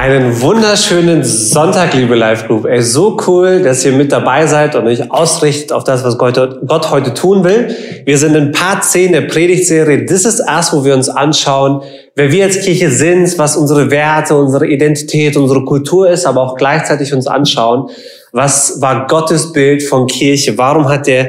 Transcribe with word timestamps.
Einen 0.00 0.40
wunderschönen 0.40 1.22
Sonntag, 1.24 1.92
liebe 1.92 2.14
Live 2.14 2.46
Group. 2.46 2.64
Ey, 2.64 2.80
so 2.80 3.18
cool, 3.26 3.60
dass 3.60 3.84
ihr 3.84 3.92
mit 3.92 4.10
dabei 4.10 4.46
seid 4.46 4.74
und 4.74 4.86
euch 4.86 5.10
ausrichtet 5.12 5.72
auf 5.72 5.84
das, 5.84 6.02
was 6.02 6.16
Gott 6.16 6.90
heute 6.90 7.12
tun 7.12 7.44
will. 7.44 7.76
Wir 8.06 8.16
sind 8.16 8.34
in 8.34 8.50
Part 8.50 8.82
10 8.82 9.12
der 9.12 9.20
Predigtserie 9.20 10.06
This 10.06 10.24
is 10.24 10.40
Us, 10.40 10.72
wo 10.72 10.86
wir 10.86 10.94
uns 10.94 11.10
anschauen, 11.10 11.82
wer 12.16 12.32
wir 12.32 12.44
als 12.44 12.60
Kirche 12.62 12.90
sind, 12.90 13.36
was 13.36 13.58
unsere 13.58 13.90
Werte, 13.90 14.34
unsere 14.36 14.66
Identität, 14.66 15.36
unsere 15.36 15.66
Kultur 15.66 16.08
ist, 16.08 16.24
aber 16.24 16.40
auch 16.40 16.56
gleichzeitig 16.56 17.12
uns 17.12 17.26
anschauen, 17.26 17.90
was 18.32 18.80
war 18.80 19.06
Gottes 19.06 19.52
Bild 19.52 19.82
von 19.82 20.06
Kirche? 20.06 20.56
Warum 20.56 20.88
hat 20.88 21.08
er 21.08 21.28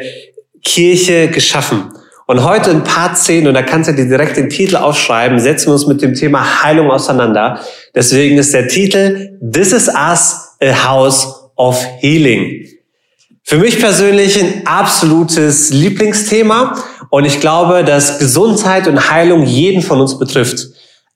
Kirche 0.63 1.27
geschaffen? 1.27 1.91
Und 2.31 2.45
heute 2.45 2.71
in 2.71 2.85
Part 2.85 3.17
10, 3.17 3.45
und 3.45 3.55
da 3.55 3.62
kannst 3.62 3.90
du 3.90 3.94
dir 3.94 4.08
direkt 4.08 4.38
den 4.38 4.49
Titel 4.49 4.77
aufschreiben, 4.77 5.38
setzen 5.38 5.67
wir 5.67 5.73
uns 5.73 5.85
mit 5.85 6.02
dem 6.02 6.13
Thema 6.13 6.63
Heilung 6.63 6.90
auseinander. 6.90 7.59
Deswegen 7.94 8.38
ist 8.38 8.54
der 8.54 8.70
Titel 8.70 9.38
This 9.41 9.73
is 9.73 9.90
Us, 9.90 10.55
a 10.63 10.88
House 10.88 11.27
of 11.57 11.85
Healing. 11.99 12.70
Für 13.44 13.57
mich 13.57 13.81
persönlich 13.81 14.41
ein 14.41 14.66
absolutes 14.66 15.71
Lieblingsthema 15.71 16.82
und 17.10 17.26
ich 17.26 17.41
glaube, 17.41 17.84
dass 17.84 18.20
Gesundheit 18.20 18.88
und 18.88 19.12
Heilung 19.12 19.43
jeden 19.43 19.82
von 19.82 19.99
uns 19.99 20.18
betrifft. 20.18 20.68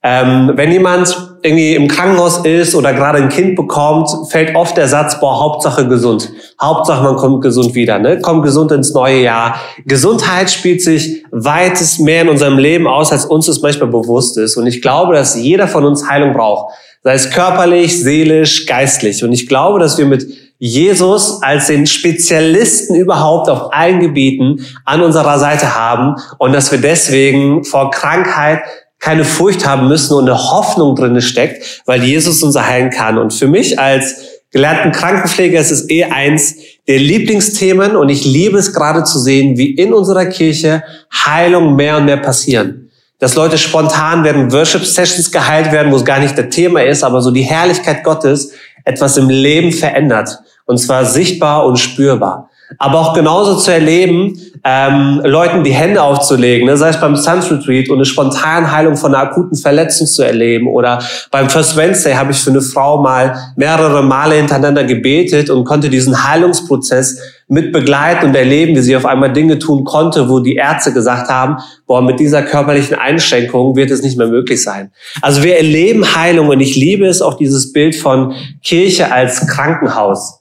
Ähm, 0.02 0.52
wenn 0.54 0.70
jemand 0.70 1.16
irgendwie 1.46 1.74
im 1.74 1.88
Krankenhaus 1.88 2.44
ist 2.44 2.74
oder 2.74 2.92
gerade 2.92 3.18
ein 3.18 3.28
Kind 3.28 3.56
bekommt, 3.56 4.10
fällt 4.30 4.54
oft 4.56 4.76
der 4.76 4.88
Satz, 4.88 5.20
boah, 5.20 5.40
Hauptsache 5.40 5.86
gesund. 5.88 6.30
Hauptsache 6.60 7.02
man 7.02 7.16
kommt 7.16 7.42
gesund 7.42 7.74
wieder, 7.74 7.98
ne? 7.98 8.20
Kommt 8.20 8.42
gesund 8.42 8.72
ins 8.72 8.92
neue 8.92 9.22
Jahr. 9.22 9.60
Gesundheit 9.84 10.50
spielt 10.50 10.82
sich 10.82 11.24
weitest 11.30 12.00
mehr 12.00 12.22
in 12.22 12.28
unserem 12.28 12.58
Leben 12.58 12.86
aus, 12.86 13.12
als 13.12 13.24
uns 13.24 13.48
es 13.48 13.62
manchmal 13.62 13.88
bewusst 13.88 14.36
ist. 14.36 14.56
Und 14.56 14.66
ich 14.66 14.82
glaube, 14.82 15.14
dass 15.14 15.36
jeder 15.36 15.68
von 15.68 15.84
uns 15.84 16.08
Heilung 16.08 16.34
braucht. 16.34 16.74
Sei 17.02 17.14
es 17.14 17.30
körperlich, 17.30 18.02
seelisch, 18.02 18.66
geistlich. 18.66 19.22
Und 19.22 19.32
ich 19.32 19.48
glaube, 19.48 19.78
dass 19.78 19.96
wir 19.96 20.06
mit 20.06 20.26
Jesus 20.58 21.42
als 21.42 21.66
den 21.66 21.86
Spezialisten 21.86 22.94
überhaupt 22.94 23.48
auf 23.50 23.72
allen 23.72 24.00
Gebieten 24.00 24.64
an 24.84 25.02
unserer 25.02 25.38
Seite 25.38 25.74
haben 25.74 26.16
und 26.38 26.52
dass 26.52 26.72
wir 26.72 26.80
deswegen 26.80 27.64
vor 27.64 27.90
Krankheit 27.90 28.60
keine 28.98 29.24
Furcht 29.24 29.66
haben 29.66 29.88
müssen 29.88 30.14
und 30.14 30.28
eine 30.28 30.38
Hoffnung 30.38 30.96
drinne 30.96 31.22
steckt, 31.22 31.82
weil 31.86 32.02
Jesus 32.02 32.42
uns 32.42 32.56
heilen 32.56 32.90
kann. 32.90 33.18
Und 33.18 33.32
für 33.32 33.46
mich 33.46 33.78
als 33.78 34.16
gelernten 34.50 34.92
Krankenpfleger 34.92 35.60
ist 35.60 35.70
es 35.70 35.90
eh 35.90 36.04
eins 36.04 36.56
der 36.88 36.98
Lieblingsthemen 36.98 37.96
und 37.96 38.08
ich 38.08 38.24
liebe 38.24 38.58
es 38.58 38.72
gerade 38.72 39.04
zu 39.04 39.18
sehen, 39.18 39.56
wie 39.58 39.72
in 39.74 39.92
unserer 39.92 40.26
Kirche 40.26 40.82
Heilung 41.12 41.76
mehr 41.76 41.98
und 41.98 42.06
mehr 42.06 42.16
passieren. 42.16 42.90
Dass 43.18 43.34
Leute 43.34 43.58
spontan 43.58 44.24
werden 44.24 44.52
Worship-Sessions 44.52 45.32
geheilt 45.32 45.72
werden, 45.72 45.90
wo 45.90 45.96
es 45.96 46.04
gar 46.04 46.20
nicht 46.20 46.36
das 46.36 46.50
Thema 46.50 46.82
ist, 46.82 47.02
aber 47.02 47.22
so 47.22 47.30
die 47.30 47.42
Herrlichkeit 47.42 48.04
Gottes 48.04 48.52
etwas 48.84 49.16
im 49.16 49.28
Leben 49.28 49.72
verändert. 49.72 50.38
Und 50.64 50.78
zwar 50.78 51.04
sichtbar 51.04 51.66
und 51.66 51.78
spürbar 51.78 52.50
aber 52.78 53.00
auch 53.00 53.14
genauso 53.14 53.56
zu 53.56 53.72
erleben, 53.72 54.38
ähm, 54.64 55.20
Leuten 55.24 55.62
die 55.62 55.72
Hände 55.72 56.02
aufzulegen, 56.02 56.66
ne? 56.66 56.76
sei 56.76 56.88
es 56.88 57.00
beim 57.00 57.14
Suns 57.14 57.50
Retreat 57.50 57.88
und 57.88 57.96
eine 57.96 58.04
spontane 58.04 58.72
Heilung 58.72 58.96
von 58.96 59.14
einer 59.14 59.30
akuten 59.30 59.56
Verletzung 59.56 60.08
zu 60.08 60.22
erleben 60.22 60.66
oder 60.66 61.00
beim 61.30 61.48
First 61.48 61.76
Wednesday 61.76 62.14
habe 62.14 62.32
ich 62.32 62.38
für 62.38 62.50
eine 62.50 62.60
Frau 62.60 63.00
mal 63.00 63.36
mehrere 63.54 64.02
Male 64.02 64.34
hintereinander 64.34 64.82
gebetet 64.82 65.50
und 65.50 65.64
konnte 65.64 65.88
diesen 65.88 66.28
Heilungsprozess 66.28 67.18
mit 67.48 67.72
begleiten 67.72 68.26
und 68.26 68.34
erleben, 68.34 68.74
wie 68.74 68.80
sie 68.80 68.96
auf 68.96 69.06
einmal 69.06 69.32
Dinge 69.32 69.60
tun 69.60 69.84
konnte, 69.84 70.28
wo 70.28 70.40
die 70.40 70.56
Ärzte 70.56 70.92
gesagt 70.92 71.30
haben, 71.30 71.58
boah, 71.86 72.02
mit 72.02 72.18
dieser 72.18 72.42
körperlichen 72.42 72.96
Einschränkung 72.96 73.76
wird 73.76 73.92
es 73.92 74.02
nicht 74.02 74.18
mehr 74.18 74.26
möglich 74.26 74.64
sein. 74.64 74.90
Also 75.22 75.44
wir 75.44 75.56
erleben 75.56 76.16
Heilung 76.16 76.48
und 76.48 76.58
ich 76.58 76.74
liebe 76.74 77.06
es 77.06 77.22
auch 77.22 77.34
dieses 77.34 77.72
Bild 77.72 77.94
von 77.94 78.34
Kirche 78.64 79.12
als 79.12 79.46
Krankenhaus 79.46 80.40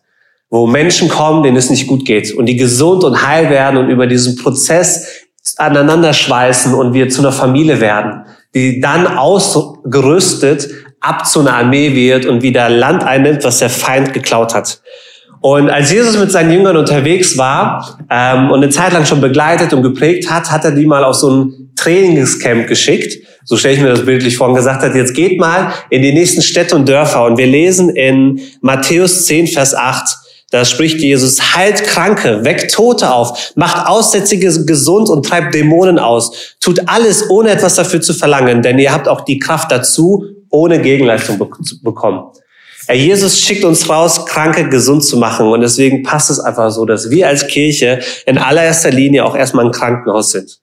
wo 0.49 0.67
Menschen 0.67 1.09
kommen, 1.09 1.43
denen 1.43 1.57
es 1.57 1.69
nicht 1.69 1.87
gut 1.87 2.05
geht 2.05 2.33
und 2.33 2.45
die 2.45 2.55
gesund 2.55 3.03
und 3.03 3.25
heil 3.25 3.49
werden 3.49 3.77
und 3.77 3.89
über 3.89 4.07
diesen 4.07 4.35
Prozess 4.35 5.25
aneinander 5.57 6.13
schweißen 6.13 6.73
und 6.73 6.93
wir 6.93 7.09
zu 7.09 7.21
einer 7.21 7.31
Familie 7.31 7.79
werden, 7.79 8.25
die 8.53 8.79
dann 8.79 9.07
ausgerüstet 9.07 10.69
ab 11.01 11.27
zu 11.27 11.41
einer 11.41 11.55
Armee 11.55 11.93
wird 11.95 12.25
und 12.25 12.41
wieder 12.41 12.69
Land 12.69 13.03
einnimmt, 13.03 13.43
was 13.43 13.59
der 13.59 13.69
Feind 13.69 14.13
geklaut 14.13 14.53
hat. 14.53 14.81
Und 15.41 15.69
als 15.69 15.91
Jesus 15.91 16.17
mit 16.17 16.31
seinen 16.31 16.51
Jüngern 16.51 16.75
unterwegs 16.75 17.37
war 17.37 17.99
ähm, 18.09 18.49
und 18.49 18.63
eine 18.63 18.69
Zeit 18.69 18.93
lang 18.93 19.05
schon 19.05 19.21
begleitet 19.21 19.73
und 19.73 19.83
geprägt 19.83 20.31
hat, 20.31 20.51
hat 20.51 20.65
er 20.65 20.71
die 20.71 20.87
mal 20.87 21.03
auf 21.03 21.15
so 21.15 21.29
ein 21.29 21.71
Trainingscamp 21.75 22.67
geschickt. 22.67 23.23
So 23.43 23.55
stelle 23.55 23.75
ich 23.75 23.81
mir 23.81 23.89
das 23.89 24.05
bildlich 24.05 24.37
vor 24.37 24.47
und 24.47 24.55
gesagt 24.55 24.81
hat, 24.81 24.95
jetzt 24.95 25.13
geht 25.13 25.39
mal 25.39 25.71
in 25.91 26.01
die 26.01 26.13
nächsten 26.13 26.41
Städte 26.41 26.75
und 26.75 26.89
Dörfer. 26.89 27.25
Und 27.25 27.37
wir 27.37 27.45
lesen 27.45 27.89
in 27.89 28.39
Matthäus 28.61 29.27
10, 29.27 29.45
Vers 29.45 29.75
8, 29.75 30.17
da 30.55 30.63
spricht 30.63 31.01
Jesus, 31.01 31.53
heilt 31.53 31.83
Kranke, 31.83 32.45
weckt 32.45 32.73
Tote 32.73 33.11
auf, 33.11 33.51
macht 33.55 33.87
Aussätzige 33.87 34.47
gesund 34.63 35.09
und 35.09 35.25
treibt 35.25 35.53
Dämonen 35.53 35.99
aus. 35.99 36.55
Tut 36.61 36.79
alles, 36.87 37.29
ohne 37.29 37.49
etwas 37.49 37.75
dafür 37.75 37.99
zu 37.99 38.13
verlangen, 38.13 38.61
denn 38.61 38.79
ihr 38.79 38.93
habt 38.93 39.09
auch 39.09 39.25
die 39.25 39.37
Kraft 39.37 39.69
dazu, 39.69 40.23
ohne 40.49 40.79
Gegenleistung 40.79 41.45
zu 41.61 41.81
bekommen. 41.81 42.23
Herr 42.87 42.95
Jesus 42.95 43.41
schickt 43.41 43.65
uns 43.65 43.89
raus, 43.89 44.25
Kranke 44.27 44.69
gesund 44.69 45.03
zu 45.03 45.17
machen. 45.17 45.47
Und 45.47 45.59
deswegen 45.59 46.03
passt 46.03 46.29
es 46.29 46.39
einfach 46.39 46.71
so, 46.71 46.85
dass 46.85 47.09
wir 47.09 47.27
als 47.27 47.47
Kirche 47.47 47.99
in 48.25 48.37
allererster 48.37 48.91
Linie 48.91 49.25
auch 49.25 49.35
erstmal 49.35 49.65
ein 49.65 49.71
Krankenhaus 49.73 50.31
sind. 50.31 50.61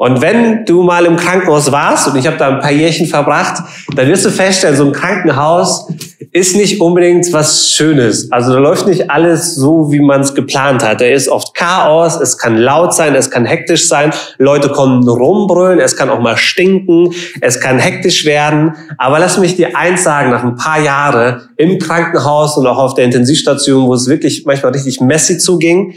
Und 0.00 0.22
wenn 0.22 0.64
du 0.64 0.82
mal 0.82 1.04
im 1.04 1.18
Krankenhaus 1.18 1.70
warst, 1.72 2.08
und 2.08 2.16
ich 2.16 2.26
habe 2.26 2.38
da 2.38 2.48
ein 2.48 2.60
paar 2.60 2.70
Jährchen 2.70 3.06
verbracht, 3.06 3.62
dann 3.94 4.08
wirst 4.08 4.24
du 4.24 4.30
feststellen, 4.30 4.74
so 4.74 4.86
ein 4.86 4.92
Krankenhaus 4.92 5.88
ist 6.32 6.56
nicht 6.56 6.80
unbedingt 6.80 7.30
was 7.34 7.68
Schönes. 7.68 8.32
Also 8.32 8.54
da 8.54 8.60
läuft 8.60 8.86
nicht 8.86 9.10
alles 9.10 9.56
so, 9.56 9.92
wie 9.92 10.00
man 10.00 10.22
es 10.22 10.34
geplant 10.34 10.82
hat. 10.82 11.02
Da 11.02 11.04
ist 11.04 11.28
oft 11.28 11.54
Chaos, 11.54 12.18
es 12.18 12.38
kann 12.38 12.56
laut 12.56 12.94
sein, 12.94 13.14
es 13.14 13.30
kann 13.30 13.44
hektisch 13.44 13.88
sein, 13.88 14.10
Leute 14.38 14.70
kommen 14.70 15.06
rumbrüllen, 15.06 15.78
es 15.78 15.94
kann 15.96 16.08
auch 16.08 16.20
mal 16.20 16.38
stinken, 16.38 17.12
es 17.42 17.60
kann 17.60 17.78
hektisch 17.78 18.24
werden. 18.24 18.72
Aber 18.96 19.18
lass 19.18 19.36
mich 19.36 19.56
dir 19.56 19.76
eins 19.76 20.02
sagen, 20.02 20.30
nach 20.30 20.44
ein 20.44 20.56
paar 20.56 20.80
Jahren 20.80 21.42
im 21.58 21.78
Krankenhaus 21.78 22.56
und 22.56 22.66
auch 22.66 22.78
auf 22.78 22.94
der 22.94 23.04
Intensivstation, 23.04 23.86
wo 23.86 23.92
es 23.92 24.08
wirklich 24.08 24.44
manchmal 24.46 24.72
richtig 24.72 25.02
messy 25.02 25.36
zuging, 25.36 25.92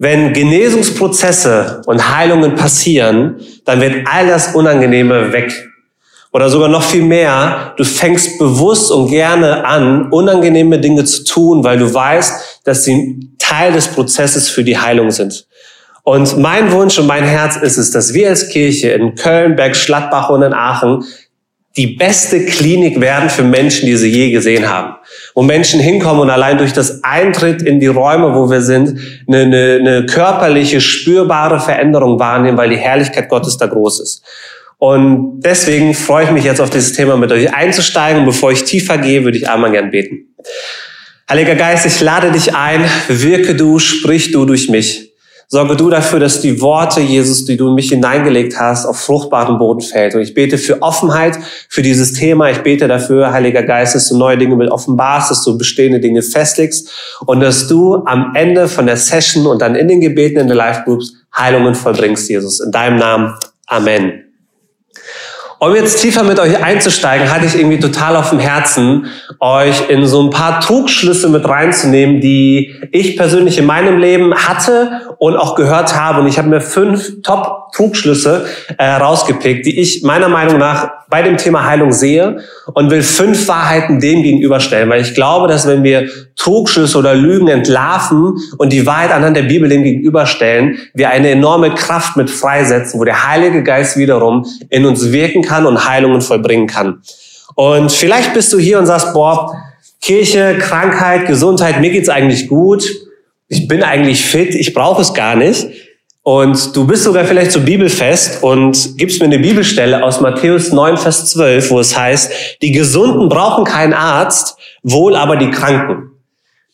wenn 0.00 0.32
Genesungsprozesse 0.32 1.82
und 1.84 2.16
Heilungen 2.16 2.54
passieren, 2.54 3.38
dann 3.66 3.82
wird 3.82 4.06
all 4.10 4.26
das 4.26 4.54
Unangenehme 4.54 5.30
weg. 5.30 5.52
Oder 6.32 6.48
sogar 6.48 6.68
noch 6.70 6.82
viel 6.82 7.02
mehr, 7.02 7.74
du 7.76 7.84
fängst 7.84 8.38
bewusst 8.38 8.90
und 8.90 9.10
gerne 9.10 9.62
an, 9.66 10.10
unangenehme 10.10 10.80
Dinge 10.80 11.04
zu 11.04 11.24
tun, 11.24 11.64
weil 11.64 11.78
du 11.78 11.92
weißt, 11.92 12.62
dass 12.64 12.84
sie 12.84 13.28
Teil 13.38 13.74
des 13.74 13.88
Prozesses 13.88 14.48
für 14.48 14.64
die 14.64 14.78
Heilung 14.78 15.10
sind. 15.10 15.46
Und 16.02 16.38
mein 16.38 16.72
Wunsch 16.72 16.98
und 16.98 17.06
mein 17.06 17.24
Herz 17.24 17.56
ist 17.56 17.76
es, 17.76 17.90
dass 17.90 18.14
wir 18.14 18.30
als 18.30 18.48
Kirche 18.48 18.92
in 18.92 19.16
Köln, 19.16 19.54
Berg, 19.54 19.76
Schlattbach 19.76 20.30
und 20.30 20.40
in 20.40 20.54
Aachen 20.54 21.04
die 21.76 21.86
beste 21.86 22.44
Klinik 22.46 23.00
werden 23.00 23.30
für 23.30 23.44
Menschen, 23.44 23.86
die 23.86 23.96
sie 23.96 24.08
je 24.08 24.30
gesehen 24.30 24.68
haben. 24.68 24.96
Wo 25.34 25.42
Menschen 25.42 25.78
hinkommen 25.78 26.22
und 26.22 26.30
allein 26.30 26.58
durch 26.58 26.72
das 26.72 27.04
Eintritt 27.04 27.62
in 27.62 27.78
die 27.78 27.86
Räume, 27.86 28.34
wo 28.34 28.50
wir 28.50 28.60
sind, 28.60 28.98
eine, 29.28 29.42
eine, 29.42 29.78
eine 29.80 30.06
körperliche, 30.06 30.80
spürbare 30.80 31.60
Veränderung 31.60 32.18
wahrnehmen, 32.18 32.58
weil 32.58 32.70
die 32.70 32.76
Herrlichkeit 32.76 33.28
Gottes 33.28 33.56
da 33.56 33.66
groß 33.66 34.00
ist. 34.00 34.24
Und 34.78 35.40
deswegen 35.40 35.94
freue 35.94 36.24
ich 36.24 36.30
mich 36.32 36.44
jetzt 36.44 36.60
auf 36.60 36.70
dieses 36.70 36.94
Thema 36.94 37.16
mit 37.16 37.30
euch 37.30 37.54
einzusteigen. 37.54 38.20
Und 38.20 38.26
bevor 38.26 38.50
ich 38.50 38.64
tiefer 38.64 38.98
gehe, 38.98 39.22
würde 39.22 39.38
ich 39.38 39.48
einmal 39.48 39.70
gern 39.70 39.90
beten. 39.90 40.34
Heiliger 41.30 41.54
Geist, 41.54 41.86
ich 41.86 42.00
lade 42.00 42.32
dich 42.32 42.56
ein, 42.56 42.84
wirke 43.08 43.54
du, 43.54 43.78
sprich 43.78 44.32
du 44.32 44.44
durch 44.46 44.68
mich. 44.68 45.09
Sorge 45.52 45.74
du 45.74 45.90
dafür, 45.90 46.20
dass 46.20 46.40
die 46.40 46.60
Worte, 46.60 47.00
Jesus, 47.00 47.44
die 47.44 47.56
du 47.56 47.70
in 47.70 47.74
mich 47.74 47.88
hineingelegt 47.88 48.60
hast, 48.60 48.86
auf 48.86 49.00
fruchtbaren 49.00 49.58
Boden 49.58 49.80
fällt. 49.80 50.14
Und 50.14 50.20
ich 50.20 50.32
bete 50.32 50.58
für 50.58 50.80
Offenheit 50.80 51.36
für 51.68 51.82
dieses 51.82 52.12
Thema. 52.12 52.50
Ich 52.50 52.58
bete 52.58 52.86
dafür, 52.86 53.32
Heiliger 53.32 53.64
Geist, 53.64 53.96
dass 53.96 54.08
du 54.08 54.16
neue 54.16 54.38
Dinge 54.38 54.54
mit 54.54 54.70
offenbarst, 54.70 55.32
dass 55.32 55.42
du 55.42 55.58
bestehende 55.58 55.98
Dinge 55.98 56.22
festlegst 56.22 56.88
und 57.26 57.40
dass 57.40 57.66
du 57.66 57.96
am 58.04 58.32
Ende 58.36 58.68
von 58.68 58.86
der 58.86 58.96
Session 58.96 59.48
und 59.48 59.60
dann 59.60 59.74
in 59.74 59.88
den 59.88 60.00
Gebeten 60.00 60.38
in 60.38 60.46
den 60.46 60.56
Live 60.56 60.84
Groups 60.84 61.14
Heilungen 61.36 61.74
vollbringst, 61.74 62.30
Jesus. 62.30 62.60
In 62.60 62.70
deinem 62.70 62.98
Namen. 62.98 63.34
Amen. 63.66 64.29
Um 65.62 65.74
jetzt 65.74 66.00
tiefer 66.00 66.22
mit 66.22 66.38
euch 66.38 66.64
einzusteigen, 66.64 67.30
hatte 67.30 67.44
ich 67.44 67.54
irgendwie 67.54 67.78
total 67.78 68.16
auf 68.16 68.30
dem 68.30 68.38
Herzen, 68.38 69.08
euch 69.40 69.90
in 69.90 70.06
so 70.06 70.22
ein 70.22 70.30
paar 70.30 70.58
Trugschlüsse 70.60 71.28
mit 71.28 71.46
reinzunehmen, 71.46 72.22
die 72.22 72.74
ich 72.92 73.18
persönlich 73.18 73.58
in 73.58 73.66
meinem 73.66 73.98
Leben 73.98 74.34
hatte 74.34 75.02
und 75.18 75.36
auch 75.36 75.56
gehört 75.56 75.94
habe. 75.94 76.22
Und 76.22 76.28
ich 76.28 76.38
habe 76.38 76.48
mir 76.48 76.62
fünf 76.62 77.20
Top-Trugschlüsse 77.22 78.46
äh, 78.78 78.86
rausgepickt, 78.86 79.66
die 79.66 79.78
ich 79.78 80.02
meiner 80.02 80.30
Meinung 80.30 80.56
nach 80.56 80.92
bei 81.10 81.22
dem 81.22 81.36
Thema 81.36 81.66
Heilung 81.66 81.92
sehe 81.92 82.38
und 82.72 82.90
will 82.90 83.02
fünf 83.02 83.48
Wahrheiten 83.48 84.00
dem 84.00 84.22
gegenüberstellen, 84.22 84.88
weil 84.88 85.02
ich 85.02 85.14
glaube, 85.14 85.48
dass 85.48 85.66
wenn 85.66 85.82
wir 85.82 86.08
Trugschlüsse 86.36 86.96
oder 86.96 87.14
Lügen 87.14 87.48
entlarven 87.48 88.34
und 88.58 88.72
die 88.72 88.86
Wahrheit 88.86 89.10
anhand 89.10 89.36
der 89.36 89.42
Bibel 89.42 89.68
dem 89.68 89.82
gegenüberstellen, 89.82 90.78
wir 90.94 91.10
eine 91.10 91.30
enorme 91.30 91.74
Kraft 91.74 92.16
mit 92.16 92.30
freisetzen, 92.30 93.00
wo 93.00 93.04
der 93.04 93.28
Heilige 93.28 93.62
Geist 93.62 93.96
wiederum 93.96 94.46
in 94.70 94.86
uns 94.86 95.12
wirken 95.12 95.42
kann 95.42 95.66
und 95.66 95.88
Heilungen 95.88 96.22
vollbringen 96.22 96.66
kann. 96.66 97.02
Und 97.56 97.90
vielleicht 97.90 98.32
bist 98.32 98.52
du 98.52 98.58
hier 98.58 98.78
und 98.78 98.86
sagst, 98.86 99.12
boah, 99.12 99.54
Kirche, 100.00 100.56
Krankheit, 100.58 101.26
Gesundheit, 101.26 101.80
mir 101.80 101.90
geht's 101.90 102.08
eigentlich 102.08 102.48
gut. 102.48 102.88
Ich 103.48 103.68
bin 103.68 103.82
eigentlich 103.82 104.24
fit, 104.24 104.54
ich 104.54 104.72
brauche 104.72 105.02
es 105.02 105.12
gar 105.12 105.34
nicht. 105.34 105.66
Und 106.22 106.76
du 106.76 106.86
bist 106.86 107.04
sogar 107.04 107.24
vielleicht 107.24 107.52
so 107.52 107.60
bibelfest 107.60 108.42
und 108.42 108.98
gibst 108.98 109.20
mir 109.20 109.26
eine 109.26 109.38
Bibelstelle 109.38 110.04
aus 110.04 110.20
Matthäus 110.20 110.70
9, 110.70 110.98
Vers 110.98 111.30
12, 111.30 111.70
wo 111.70 111.80
es 111.80 111.96
heißt, 111.96 112.30
die 112.60 112.72
Gesunden 112.72 113.28
brauchen 113.28 113.64
keinen 113.64 113.94
Arzt, 113.94 114.56
wohl 114.82 115.16
aber 115.16 115.36
die 115.36 115.50
Kranken. 115.50 116.10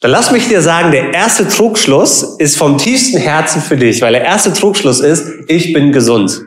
Dann 0.01 0.11
lass 0.11 0.33
mich 0.33 0.49
dir 0.49 0.61
sagen, 0.61 0.91
der 0.91 1.15
erste 1.15 1.49
Trugschluss 1.49 2.37
ist 2.39 2.57
vom 2.57 2.77
tiefsten 2.77 3.19
Herzen 3.19 3.63
für 3.63 3.77
dich, 3.77 4.03
weil 4.03 4.13
der 4.13 4.25
erste 4.25 4.53
Trugschluss 4.53 5.01
ist, 5.01 5.27
ich 5.49 5.73
bin 5.73 5.93
gesund. 5.93 6.43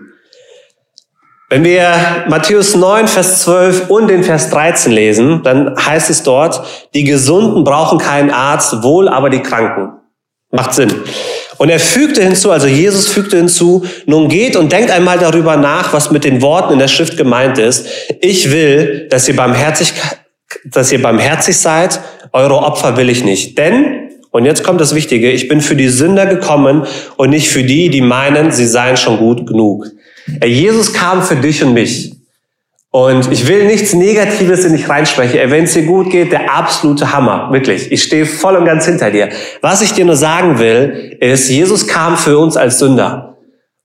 Wenn 1.50 1.64
wir 1.64 2.26
Matthäus 2.28 2.76
9, 2.76 3.08
Vers 3.08 3.42
12 3.42 3.90
und 3.90 4.08
den 4.08 4.24
Vers 4.24 4.52
13 4.52 4.92
lesen, 4.92 5.42
dann 5.42 5.76
heißt 5.84 6.12
es 6.12 6.22
dort, 6.22 6.62
die 6.94 7.06
Gesunden 7.06 7.64
brauchen 7.64 7.98
keinen 7.98 8.30
Arzt, 8.30 8.84
wohl 8.84 9.10
aber 9.10 9.32
die 9.32 9.42
Kranken. 9.42 9.94
Macht 10.52 10.76
Sinn. 10.76 10.94
Und 11.60 11.70
er 11.70 11.80
fügte 11.80 12.24
hinzu, 12.24 12.52
also 12.52 12.68
Jesus 12.68 13.10
fügte 13.10 13.36
hinzu, 13.36 13.84
nun 14.06 14.30
geht 14.30 14.56
und 14.56 14.72
denkt 14.72 14.92
einmal 14.92 15.20
darüber 15.20 15.58
nach, 15.58 15.92
was 15.92 16.10
mit 16.10 16.24
den 16.24 16.42
Worten 16.42 16.74
in 16.74 16.80
der 16.80 16.88
Schrift 16.88 17.18
gemeint 17.18 17.58
ist. 17.58 17.86
Ich 18.22 18.50
will, 18.50 19.08
dass 19.10 19.28
ihr 19.28 19.36
barmherzig, 19.36 19.92
dass 20.64 20.92
ihr 20.94 21.02
barmherzig 21.02 21.58
seid, 21.58 22.00
eure 22.32 22.60
Opfer 22.60 22.96
will 22.96 23.10
ich 23.10 23.26
nicht. 23.26 23.58
Denn, 23.58 24.10
und 24.32 24.46
jetzt 24.46 24.64
kommt 24.64 24.80
das 24.80 24.96
Wichtige, 24.96 25.32
ich 25.32 25.50
bin 25.50 25.60
für 25.60 25.76
die 25.76 25.90
Sünder 25.90 26.28
gekommen 26.28 26.88
und 27.18 27.30
nicht 27.30 27.50
für 27.50 27.64
die, 27.64 27.90
die 27.90 28.02
meinen, 28.02 28.54
sie 28.54 28.66
seien 28.66 28.96
schon 28.96 29.18
gut 29.18 29.46
genug. 29.46 29.88
Jesus 30.46 30.94
kam 30.94 31.22
für 31.22 31.36
dich 31.36 31.62
und 31.62 31.74
mich. 31.74 32.19
Und 32.92 33.32
ich 33.32 33.48
will 33.48 33.66
nichts 33.66 33.94
Negatives 33.94 34.66
in 34.66 34.74
dich 34.74 34.90
reinsprechen. 34.90 35.52
Wenn 35.52 35.66
es 35.66 35.74
dir 35.74 35.84
gut 35.84 36.10
geht, 36.10 36.32
der 36.32 36.52
absolute 36.52 37.14
Hammer. 37.14 37.50
Wirklich. 37.52 37.92
Ich 37.92 38.02
stehe 38.02 38.26
voll 38.26 38.56
und 38.56 38.66
ganz 38.66 38.86
hinter 38.86 39.12
dir. 39.12 39.30
Was 39.62 39.84
ich 39.84 39.94
dir 39.94 40.06
nur 40.06 40.16
sagen 40.16 40.58
will, 40.58 41.18
ist, 41.20 41.50
Jesus 41.50 41.88
kam 41.88 42.18
für 42.18 42.40
uns 42.40 42.58
als 42.58 42.80
Sünder. 42.80 43.38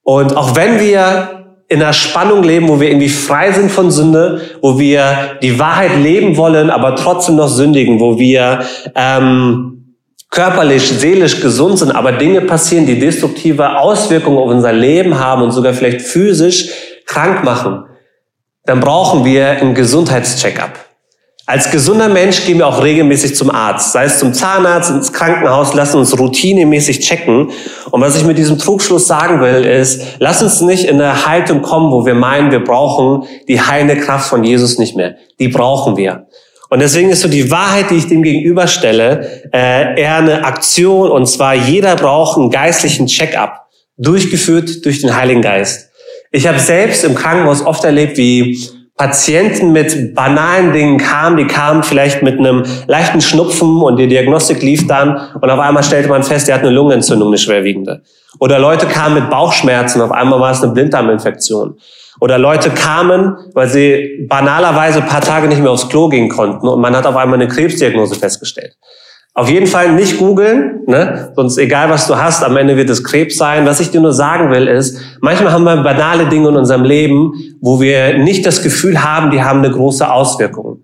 Und 0.02 0.36
auch 0.36 0.56
wenn 0.56 0.80
wir 0.80 1.44
in 1.68 1.82
einer 1.82 1.92
Spannung 1.92 2.42
leben, 2.42 2.68
wo 2.68 2.80
wir 2.80 2.88
irgendwie 2.88 3.10
frei 3.10 3.52
sind 3.52 3.70
von 3.70 3.90
Sünde, 3.90 4.40
wo 4.62 4.78
wir 4.78 5.38
die 5.42 5.58
Wahrheit 5.58 5.96
leben 6.02 6.36
wollen, 6.36 6.70
aber 6.70 6.96
trotzdem 6.96 7.36
noch 7.36 7.48
sündigen, 7.48 8.00
wo 8.00 8.18
wir 8.18 8.64
ähm, 8.94 9.96
körperlich, 10.30 10.82
seelisch 10.82 11.40
gesund 11.40 11.78
sind, 11.78 11.90
aber 11.90 12.12
Dinge 12.12 12.42
passieren, 12.42 12.86
die 12.86 12.98
destruktive 12.98 13.78
Auswirkungen 13.78 14.38
auf 14.38 14.48
unser 14.48 14.72
Leben 14.72 15.18
haben 15.18 15.42
und 15.42 15.52
sogar 15.52 15.74
vielleicht 15.74 16.02
physisch 16.02 16.68
krank 17.06 17.44
machen 17.44 17.84
dann 18.64 18.80
brauchen 18.80 19.24
wir 19.24 19.50
einen 19.50 19.74
Gesundheitscheckup. 19.74 20.72
Als 21.46 21.70
gesunder 21.70 22.08
Mensch 22.08 22.46
gehen 22.46 22.56
wir 22.56 22.66
auch 22.66 22.82
regelmäßig 22.82 23.36
zum 23.36 23.50
Arzt, 23.50 23.92
sei 23.92 24.04
es 24.04 24.18
zum 24.18 24.32
Zahnarzt, 24.32 24.90
ins 24.90 25.12
Krankenhaus, 25.12 25.74
lassen 25.74 25.98
uns 25.98 26.18
routinemäßig 26.18 27.00
checken. 27.00 27.50
Und 27.90 28.00
was 28.00 28.16
ich 28.16 28.24
mit 28.24 28.38
diesem 28.38 28.58
Trugschluss 28.58 29.06
sagen 29.06 29.42
will, 29.42 29.62
ist, 29.62 30.02
lass 30.20 30.42
uns 30.42 30.62
nicht 30.62 30.84
in 30.84 30.98
eine 30.98 31.26
Haltung 31.26 31.60
kommen, 31.60 31.92
wo 31.92 32.06
wir 32.06 32.14
meinen, 32.14 32.50
wir 32.50 32.64
brauchen 32.64 33.24
die 33.46 33.60
heilende 33.60 33.98
Kraft 33.98 34.30
von 34.30 34.42
Jesus 34.42 34.78
nicht 34.78 34.96
mehr. 34.96 35.16
Die 35.38 35.48
brauchen 35.48 35.98
wir. 35.98 36.28
Und 36.70 36.80
deswegen 36.80 37.10
ist 37.10 37.20
so 37.20 37.28
die 37.28 37.50
Wahrheit, 37.50 37.90
die 37.90 37.96
ich 37.96 38.08
dem 38.08 38.22
gegenüberstelle, 38.22 39.50
äh, 39.52 40.00
eher 40.00 40.16
eine 40.16 40.46
Aktion. 40.46 41.10
Und 41.10 41.26
zwar 41.26 41.54
jeder 41.54 41.94
braucht 41.96 42.38
einen 42.38 42.50
geistlichen 42.50 43.06
Checkup, 43.06 43.66
durchgeführt 43.98 44.82
durch 44.86 45.02
den 45.02 45.14
Heiligen 45.14 45.42
Geist. 45.42 45.90
Ich 46.34 46.48
habe 46.48 46.58
selbst 46.58 47.04
im 47.04 47.14
Krankenhaus 47.14 47.64
oft 47.64 47.84
erlebt, 47.84 48.16
wie 48.16 48.58
Patienten 48.96 49.70
mit 49.70 50.16
banalen 50.16 50.72
Dingen 50.72 50.98
kamen, 50.98 51.36
die 51.36 51.46
kamen 51.46 51.84
vielleicht 51.84 52.24
mit 52.24 52.40
einem 52.40 52.64
leichten 52.88 53.20
Schnupfen 53.20 53.80
und 53.80 53.98
die 53.98 54.08
Diagnostik 54.08 54.60
lief 54.60 54.88
dann 54.88 55.16
und 55.40 55.48
auf 55.48 55.60
einmal 55.60 55.84
stellte 55.84 56.08
man 56.08 56.24
fest, 56.24 56.48
der 56.48 56.56
hat 56.56 56.62
eine 56.62 56.72
Lungenentzündung, 56.72 57.28
eine 57.28 57.38
schwerwiegende. 57.38 58.02
Oder 58.40 58.58
Leute 58.58 58.86
kamen 58.86 59.14
mit 59.14 59.30
Bauchschmerzen, 59.30 60.00
auf 60.00 60.10
einmal 60.10 60.40
war 60.40 60.50
es 60.50 60.60
eine 60.60 60.72
Blinddarminfektion. 60.72 61.78
Oder 62.20 62.36
Leute 62.38 62.70
kamen, 62.70 63.36
weil 63.52 63.68
sie 63.68 64.26
banalerweise 64.28 65.02
ein 65.02 65.06
paar 65.06 65.20
Tage 65.20 65.46
nicht 65.46 65.62
mehr 65.62 65.70
aufs 65.70 65.88
Klo 65.88 66.08
gehen 66.08 66.28
konnten 66.28 66.66
und 66.66 66.80
man 66.80 66.96
hat 66.96 67.06
auf 67.06 67.14
einmal 67.14 67.40
eine 67.40 67.46
Krebsdiagnose 67.46 68.16
festgestellt. 68.16 68.76
Auf 69.36 69.50
jeden 69.50 69.66
Fall 69.66 69.92
nicht 69.92 70.18
googeln, 70.18 70.82
ne? 70.86 71.32
sonst 71.34 71.58
egal 71.58 71.90
was 71.90 72.06
du 72.06 72.16
hast, 72.16 72.44
am 72.44 72.56
Ende 72.56 72.76
wird 72.76 72.88
es 72.88 73.02
Krebs 73.02 73.36
sein. 73.36 73.66
Was 73.66 73.80
ich 73.80 73.90
dir 73.90 74.00
nur 74.00 74.12
sagen 74.12 74.50
will 74.52 74.68
ist, 74.68 74.96
manchmal 75.20 75.50
haben 75.50 75.64
wir 75.64 75.76
banale 75.78 76.28
Dinge 76.28 76.50
in 76.50 76.56
unserem 76.56 76.84
Leben, 76.84 77.32
wo 77.60 77.80
wir 77.80 78.16
nicht 78.16 78.46
das 78.46 78.62
Gefühl 78.62 79.02
haben, 79.02 79.32
die 79.32 79.42
haben 79.42 79.58
eine 79.58 79.72
große 79.72 80.08
Auswirkung. 80.08 80.82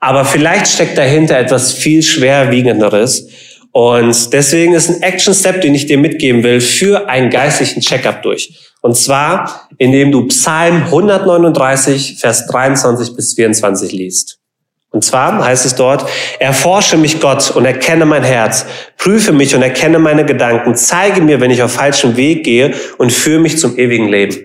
Aber 0.00 0.24
vielleicht 0.24 0.66
steckt 0.66 0.98
dahinter 0.98 1.38
etwas 1.38 1.72
viel 1.72 2.02
schwerwiegenderes. 2.02 3.28
Und 3.70 4.32
deswegen 4.32 4.74
ist 4.74 4.90
ein 4.90 5.00
Action 5.02 5.32
Step, 5.32 5.60
den 5.60 5.76
ich 5.76 5.86
dir 5.86 5.96
mitgeben 5.96 6.42
will, 6.42 6.60
für 6.60 7.08
einen 7.08 7.30
geistlichen 7.30 7.82
Checkup 7.82 8.20
durch. 8.22 8.72
Und 8.80 8.96
zwar, 8.96 9.68
indem 9.78 10.10
du 10.10 10.26
Psalm 10.26 10.82
139, 10.86 12.16
Vers 12.18 12.48
23 12.48 13.14
bis 13.14 13.34
24 13.34 13.92
liest. 13.92 14.41
Und 14.92 15.02
zwar 15.02 15.42
heißt 15.42 15.64
es 15.64 15.74
dort, 15.74 16.04
erforsche 16.38 16.98
mich 16.98 17.18
Gott 17.18 17.50
und 17.50 17.64
erkenne 17.64 18.04
mein 18.04 18.22
Herz, 18.22 18.66
prüfe 18.98 19.32
mich 19.32 19.54
und 19.54 19.62
erkenne 19.62 19.98
meine 19.98 20.26
Gedanken, 20.26 20.74
zeige 20.74 21.22
mir, 21.22 21.40
wenn 21.40 21.50
ich 21.50 21.62
auf 21.62 21.72
falschem 21.72 22.16
Weg 22.16 22.44
gehe 22.44 22.72
und 22.98 23.10
führe 23.10 23.40
mich 23.40 23.58
zum 23.58 23.78
ewigen 23.78 24.08
Leben. 24.08 24.36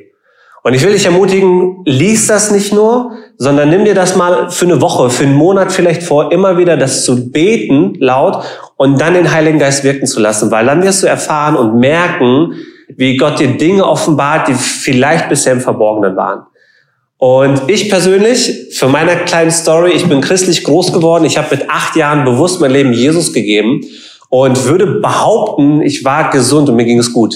Und 0.63 0.73
ich 0.73 0.83
will 0.83 0.93
dich 0.93 1.05
ermutigen, 1.05 1.81
lies 1.85 2.27
das 2.27 2.51
nicht 2.51 2.73
nur, 2.73 3.11
sondern 3.37 3.69
nimm 3.69 3.85
dir 3.85 3.93
das 3.93 4.15
mal 4.15 4.49
für 4.49 4.65
eine 4.65 4.81
Woche, 4.81 5.09
für 5.09 5.23
einen 5.23 5.35
Monat 5.35 5.71
vielleicht 5.71 6.03
vor, 6.03 6.31
immer 6.31 6.57
wieder 6.57 6.77
das 6.77 7.03
zu 7.03 7.31
beten 7.31 7.95
laut 7.99 8.43
und 8.77 8.99
dann 8.99 9.13
den 9.13 9.31
Heiligen 9.31 9.59
Geist 9.59 9.83
wirken 9.83 10.07
zu 10.07 10.19
lassen, 10.19 10.49
weil 10.49 10.65
dann 10.65 10.81
wirst 10.81 11.03
du 11.03 11.07
erfahren 11.07 11.55
und 11.55 11.79
merken, 11.79 12.53
wie 12.89 13.17
Gott 13.17 13.39
dir 13.39 13.57
Dinge 13.57 13.85
offenbart, 13.85 14.47
die 14.47 14.53
vielleicht 14.53 15.29
bisher 15.29 15.53
im 15.53 15.61
Verborgenen 15.61 16.15
waren. 16.15 16.47
Und 17.17 17.63
ich 17.67 17.89
persönlich, 17.89 18.67
für 18.73 18.87
meine 18.87 19.15
kleine 19.25 19.51
Story, 19.51 19.91
ich 19.91 20.05
bin 20.05 20.21
christlich 20.21 20.63
groß 20.63 20.93
geworden. 20.93 21.25
Ich 21.25 21.37
habe 21.37 21.55
mit 21.55 21.69
acht 21.69 21.95
Jahren 21.95 22.25
bewusst 22.25 22.61
mein 22.61 22.71
Leben 22.71 22.93
Jesus 22.93 23.33
gegeben 23.33 23.81
und 24.29 24.65
würde 24.65 24.99
behaupten, 24.99 25.81
ich 25.81 26.05
war 26.05 26.29
gesund 26.29 26.69
und 26.69 26.75
mir 26.75 26.85
ging 26.85 26.99
es 26.99 27.13
gut. 27.13 27.35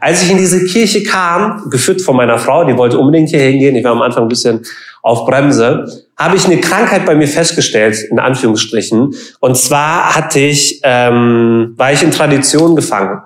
Als 0.00 0.22
ich 0.22 0.30
in 0.30 0.36
diese 0.36 0.64
Kirche 0.66 1.02
kam, 1.02 1.70
geführt 1.70 2.02
von 2.02 2.16
meiner 2.16 2.38
Frau, 2.38 2.64
die 2.64 2.76
wollte 2.76 2.98
unbedingt 2.98 3.30
hier 3.30 3.40
hingehen, 3.40 3.76
ich 3.76 3.84
war 3.84 3.92
am 3.92 4.02
Anfang 4.02 4.24
ein 4.24 4.28
bisschen 4.28 4.62
auf 5.02 5.24
Bremse, 5.24 6.04
habe 6.16 6.36
ich 6.36 6.44
eine 6.44 6.60
Krankheit 6.60 7.06
bei 7.06 7.14
mir 7.14 7.26
festgestellt, 7.26 7.96
in 8.10 8.18
Anführungsstrichen. 8.18 9.14
Und 9.40 9.56
zwar 9.56 10.14
hatte 10.14 10.40
ich, 10.40 10.80
ähm, 10.82 11.74
war 11.76 11.92
ich 11.92 12.02
in 12.02 12.10
Tradition 12.10 12.76
gefangen. 12.76 13.20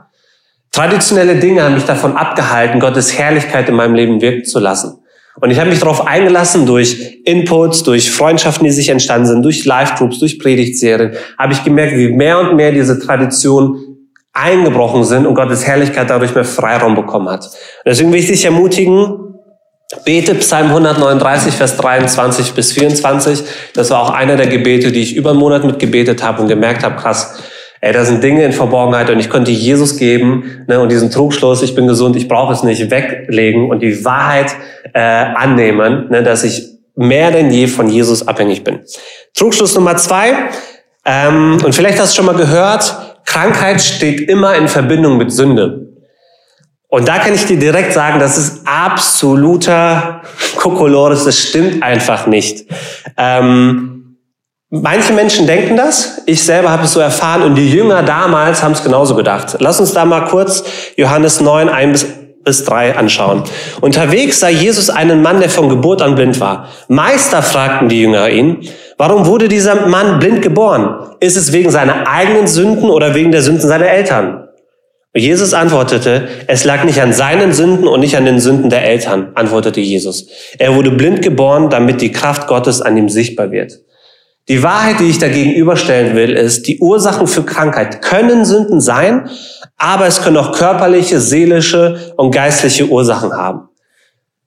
Traditionelle 0.70 1.36
Dinge 1.36 1.62
haben 1.62 1.74
mich 1.74 1.84
davon 1.84 2.16
abgehalten, 2.16 2.80
Gottes 2.80 3.18
Herrlichkeit 3.18 3.68
in 3.68 3.74
meinem 3.74 3.94
Leben 3.94 4.20
wirken 4.20 4.44
zu 4.44 4.60
lassen. 4.60 4.98
Und 5.40 5.50
ich 5.50 5.60
habe 5.60 5.68
mich 5.68 5.80
darauf 5.80 6.06
eingelassen 6.06 6.66
durch 6.66 7.20
Inputs, 7.24 7.82
durch 7.82 8.10
Freundschaften, 8.10 8.64
die 8.64 8.70
sich 8.70 8.88
entstanden 8.88 9.26
sind, 9.26 9.42
durch 9.42 9.64
Live-Groups, 9.64 10.18
durch 10.18 10.38
Predigtserien, 10.38 11.12
habe 11.38 11.52
ich 11.52 11.62
gemerkt, 11.62 11.96
wie 11.96 12.08
mehr 12.08 12.38
und 12.40 12.56
mehr 12.56 12.72
diese 12.72 12.98
Tradition 12.98 13.96
eingebrochen 14.32 15.04
sind 15.04 15.26
und 15.26 15.34
Gottes 15.34 15.66
Herrlichkeit 15.66 16.08
dadurch 16.08 16.34
mehr 16.34 16.44
Freiraum 16.44 16.94
bekommen 16.94 17.28
hat. 17.28 17.44
Und 17.44 17.52
deswegen 17.86 18.12
will 18.12 18.20
ich 18.20 18.26
dich 18.26 18.44
ermutigen, 18.44 19.22
Bete 20.04 20.34
Psalm 20.34 20.68
139, 20.68 21.54
Vers 21.54 21.76
23 21.76 22.52
bis 22.52 22.72
24. 22.72 23.44
Das 23.72 23.90
war 23.90 24.02
auch 24.02 24.10
einer 24.10 24.36
der 24.36 24.48
Gebete, 24.48 24.90
die 24.90 25.00
ich 25.00 25.14
über 25.14 25.30
einen 25.30 25.38
Monat 25.38 25.64
mitgebetet 25.64 26.24
habe 26.24 26.42
und 26.42 26.48
gemerkt 26.48 26.82
habe, 26.82 26.96
krass, 26.96 27.38
Ey, 27.82 27.92
da 27.92 28.04
sind 28.04 28.24
Dinge 28.24 28.44
in 28.44 28.52
Verborgenheit 28.52 29.10
und 29.10 29.20
ich 29.20 29.28
konnte 29.28 29.50
Jesus 29.50 29.98
geben 29.98 30.64
ne, 30.66 30.80
und 30.80 30.90
diesen 30.90 31.10
Trugschluss, 31.10 31.62
ich 31.62 31.74
bin 31.74 31.86
gesund, 31.86 32.16
ich 32.16 32.26
brauche 32.26 32.52
es 32.52 32.62
nicht, 32.62 32.90
weglegen 32.90 33.70
und 33.70 33.80
die 33.80 34.04
Wahrheit 34.04 34.56
äh, 34.96 35.00
annehmen, 35.00 36.08
ne, 36.08 36.22
dass 36.22 36.42
ich 36.42 36.62
mehr 36.94 37.30
denn 37.30 37.50
je 37.50 37.66
von 37.66 37.88
Jesus 37.88 38.26
abhängig 38.26 38.64
bin. 38.64 38.80
Trugschluss 39.34 39.74
Nummer 39.74 39.96
zwei, 39.96 40.48
ähm, 41.06 41.58
und 41.64 41.74
vielleicht 41.74 42.00
hast 42.00 42.12
du 42.12 42.16
schon 42.16 42.26
mal 42.26 42.34
gehört, 42.34 42.96
Krankheit 43.24 43.80
steht 43.80 44.28
immer 44.28 44.56
in 44.56 44.68
Verbindung 44.68 45.16
mit 45.18 45.32
Sünde. 45.32 45.86
Und 46.88 47.08
da 47.08 47.18
kann 47.18 47.34
ich 47.34 47.46
dir 47.46 47.58
direkt 47.58 47.92
sagen, 47.92 48.18
das 48.18 48.38
ist 48.38 48.62
absoluter 48.66 50.22
Kokolores, 50.56 51.24
das 51.24 51.38
stimmt 51.38 51.82
einfach 51.82 52.26
nicht. 52.26 52.66
Ähm, 53.16 54.18
manche 54.70 55.12
Menschen 55.12 55.46
denken 55.46 55.76
das. 55.76 56.22
Ich 56.26 56.42
selber 56.42 56.70
habe 56.70 56.84
es 56.84 56.92
so 56.92 57.00
erfahren 57.00 57.42
und 57.42 57.54
die 57.54 57.70
Jünger 57.70 58.02
damals 58.02 58.62
haben 58.62 58.72
es 58.72 58.82
genauso 58.82 59.14
gedacht. 59.14 59.56
Lass 59.60 59.78
uns 59.78 59.92
da 59.92 60.04
mal 60.04 60.26
kurz 60.26 60.64
Johannes 60.96 61.40
9, 61.40 61.68
1 61.68 61.92
bis 61.92 62.25
bis 62.46 62.64
drei 62.64 62.96
anschauen. 62.96 63.42
Unterwegs 63.80 64.40
sah 64.40 64.48
Jesus 64.48 64.88
einen 64.88 65.20
Mann, 65.20 65.40
der 65.40 65.50
von 65.50 65.68
Geburt 65.68 66.00
an 66.00 66.14
blind 66.14 66.40
war. 66.40 66.68
Meister 66.88 67.42
fragten 67.42 67.88
die 67.88 68.00
Jünger 68.00 68.30
ihn, 68.30 68.60
warum 68.96 69.26
wurde 69.26 69.48
dieser 69.48 69.86
Mann 69.88 70.20
blind 70.20 70.42
geboren? 70.42 70.94
Ist 71.18 71.36
es 71.36 71.52
wegen 71.52 71.70
seiner 71.70 72.08
eigenen 72.08 72.46
Sünden 72.46 72.88
oder 72.88 73.14
wegen 73.16 73.32
der 73.32 73.42
Sünden 73.42 73.66
seiner 73.68 73.88
Eltern? 73.88 74.44
Jesus 75.12 75.54
antwortete, 75.54 76.28
es 76.46 76.64
lag 76.64 76.84
nicht 76.84 77.00
an 77.00 77.12
seinen 77.12 77.52
Sünden 77.52 77.88
und 77.88 78.00
nicht 78.00 78.16
an 78.16 78.26
den 78.26 78.38
Sünden 78.38 78.70
der 78.70 78.84
Eltern, 78.84 79.32
antwortete 79.34 79.80
Jesus. 79.80 80.28
Er 80.58 80.76
wurde 80.76 80.90
blind 80.90 81.22
geboren, 81.22 81.68
damit 81.68 82.00
die 82.00 82.12
Kraft 82.12 82.46
Gottes 82.46 82.80
an 82.80 82.96
ihm 82.96 83.08
sichtbar 83.08 83.50
wird. 83.50 83.80
Die 84.48 84.62
Wahrheit, 84.62 85.00
die 85.00 85.10
ich 85.10 85.18
dagegen 85.18 85.54
überstellen 85.54 86.14
will, 86.14 86.30
ist, 86.30 86.68
die 86.68 86.78
Ursachen 86.78 87.26
für 87.26 87.42
Krankheit 87.42 88.00
können 88.00 88.44
Sünden 88.44 88.80
sein, 88.80 89.28
aber 89.76 90.06
es 90.06 90.22
können 90.22 90.36
auch 90.36 90.52
körperliche, 90.52 91.18
seelische 91.18 92.14
und 92.16 92.30
geistliche 92.30 92.86
Ursachen 92.86 93.32
haben. 93.32 93.68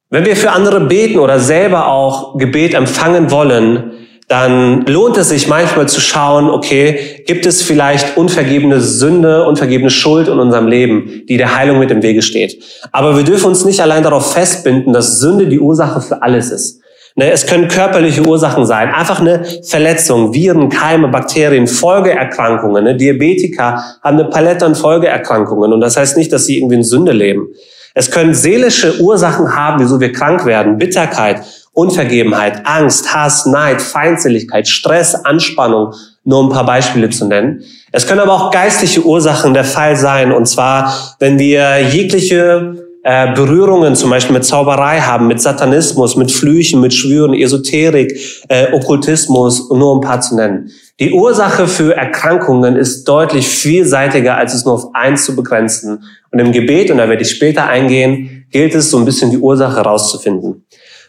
Wenn 0.10 0.26
wir 0.26 0.38
für 0.38 0.52
andere 0.52 0.80
beten 0.82 1.20
oder 1.20 1.40
selber 1.40 1.88
auch 1.88 2.38
Gebet 2.38 2.74
empfangen 2.74 3.30
wollen, 3.30 3.92
dann 4.30 4.86
lohnt 4.86 5.18
es 5.18 5.30
sich 5.30 5.48
manchmal 5.48 5.90
zu 5.90 6.00
schauen, 6.00 6.50
okay, 6.50 7.24
gibt 7.26 7.46
es 7.46 7.62
vielleicht 7.62 8.16
unvergebene 8.16 8.80
Sünde, 8.80 9.46
unvergebene 9.48 9.90
Schuld 9.90 10.28
in 10.28 10.40
unserem 10.40 10.68
Leben, 10.68 11.24
die 11.28 11.38
der 11.38 11.58
Heilung 11.58 11.80
mit 11.80 11.92
im 11.92 12.04
Wege 12.04 12.22
steht. 12.22 12.64
Aber 12.92 13.18
wir 13.18 13.24
dürfen 13.24 13.48
uns 13.48 13.66
nicht 13.66 13.82
allein 13.82 14.04
darauf 14.04 14.34
festbinden, 14.34 14.94
dass 14.94 15.20
Sünde 15.20 15.48
die 15.48 15.60
Ursache 15.60 16.00
für 16.00 16.22
alles 16.22 16.52
ist. 16.52 16.79
Ne, 17.20 17.34
es 17.34 17.46
können 17.46 17.68
körperliche 17.68 18.26
Ursachen 18.26 18.66
sein, 18.66 18.94
einfach 18.94 19.20
eine 19.20 19.44
Verletzung, 19.68 20.34
Viren, 20.34 20.70
Keime, 20.70 21.10
Bakterien, 21.10 21.68
Folgeerkrankungen. 21.68 22.86
Ne? 22.86 22.96
Diabetiker 22.96 23.84
haben 24.02 24.20
eine 24.20 24.30
Palette 24.30 24.66
an 24.66 24.74
Folgeerkrankungen 24.74 25.74
und 25.74 25.82
das 25.82 25.98
heißt 25.98 26.16
nicht, 26.16 26.32
dass 26.32 26.46
sie 26.46 26.60
irgendwie 26.60 26.76
in 26.76 26.84
Sünde 26.84 27.12
leben. 27.12 27.50
Es 27.94 28.10
können 28.10 28.34
seelische 28.34 29.02
Ursachen 29.02 29.54
haben, 29.54 29.84
wieso 29.84 30.00
wir 30.00 30.14
krank 30.14 30.46
werden, 30.46 30.78
Bitterkeit, 30.78 31.42
Unvergebenheit, 31.74 32.62
Angst, 32.64 33.14
Hass, 33.14 33.46
Neid, 33.46 33.82
Feindseligkeit, 33.82 34.70
Stress, 34.70 35.14
Anspannung, 35.14 35.94
nur 36.24 36.46
ein 36.46 36.50
paar 36.50 36.66
Beispiele 36.66 37.10
zu 37.10 37.26
nennen. 37.26 37.66
Es 37.92 38.08
können 38.08 38.22
aber 38.22 38.32
auch 38.32 38.52
geistliche 38.52 39.06
Ursachen 39.06 39.54
der 39.54 39.66
Fall 39.66 39.98
sein, 39.98 40.32
und 40.32 40.46
zwar, 40.46 40.94
wenn 41.20 41.38
wir 41.38 41.82
jegliche 41.82 42.79
äh, 43.04 43.34
Berührungen 43.34 43.96
zum 43.96 44.10
Beispiel 44.10 44.34
mit 44.34 44.46
Zauberei 44.46 45.00
haben, 45.00 45.28
mit 45.28 45.42
Satanismus, 45.42 46.16
mit 46.16 46.32
Flüchen, 46.32 46.82
mit 46.82 46.94
Schwüren, 46.94 47.34
Esoterik, 47.34 48.14
äh, 48.50 48.74
Okkultismus, 48.74 49.70
nur 49.70 49.96
ein 49.96 50.02
paar 50.02 50.20
zu 50.20 50.36
nennen. 50.36 50.70
Die 51.00 51.14
Ursache 51.14 51.68
für 51.68 51.96
Erkrankungen 51.96 52.76
ist 52.76 53.06
deutlich 53.06 53.48
vielseitiger, 53.48 54.36
als 54.36 54.54
es 54.54 54.66
nur 54.66 54.74
auf 54.74 54.94
eins 54.94 55.24
zu 55.24 55.36
begrenzen. 55.36 56.04
Und 56.32 56.40
im 56.40 56.52
Gebet, 56.52 56.92
und 56.92 56.98
da 56.98 57.08
werde 57.08 57.22
ich 57.22 57.30
später 57.30 57.68
eingehen, 57.68 58.46
gilt 58.52 58.76
es, 58.76 58.92
so 58.92 58.98
ein 58.98 59.06
bisschen 59.06 59.32
die 59.32 59.38
Ursache 59.38 59.78
herauszufinden. 59.78 60.66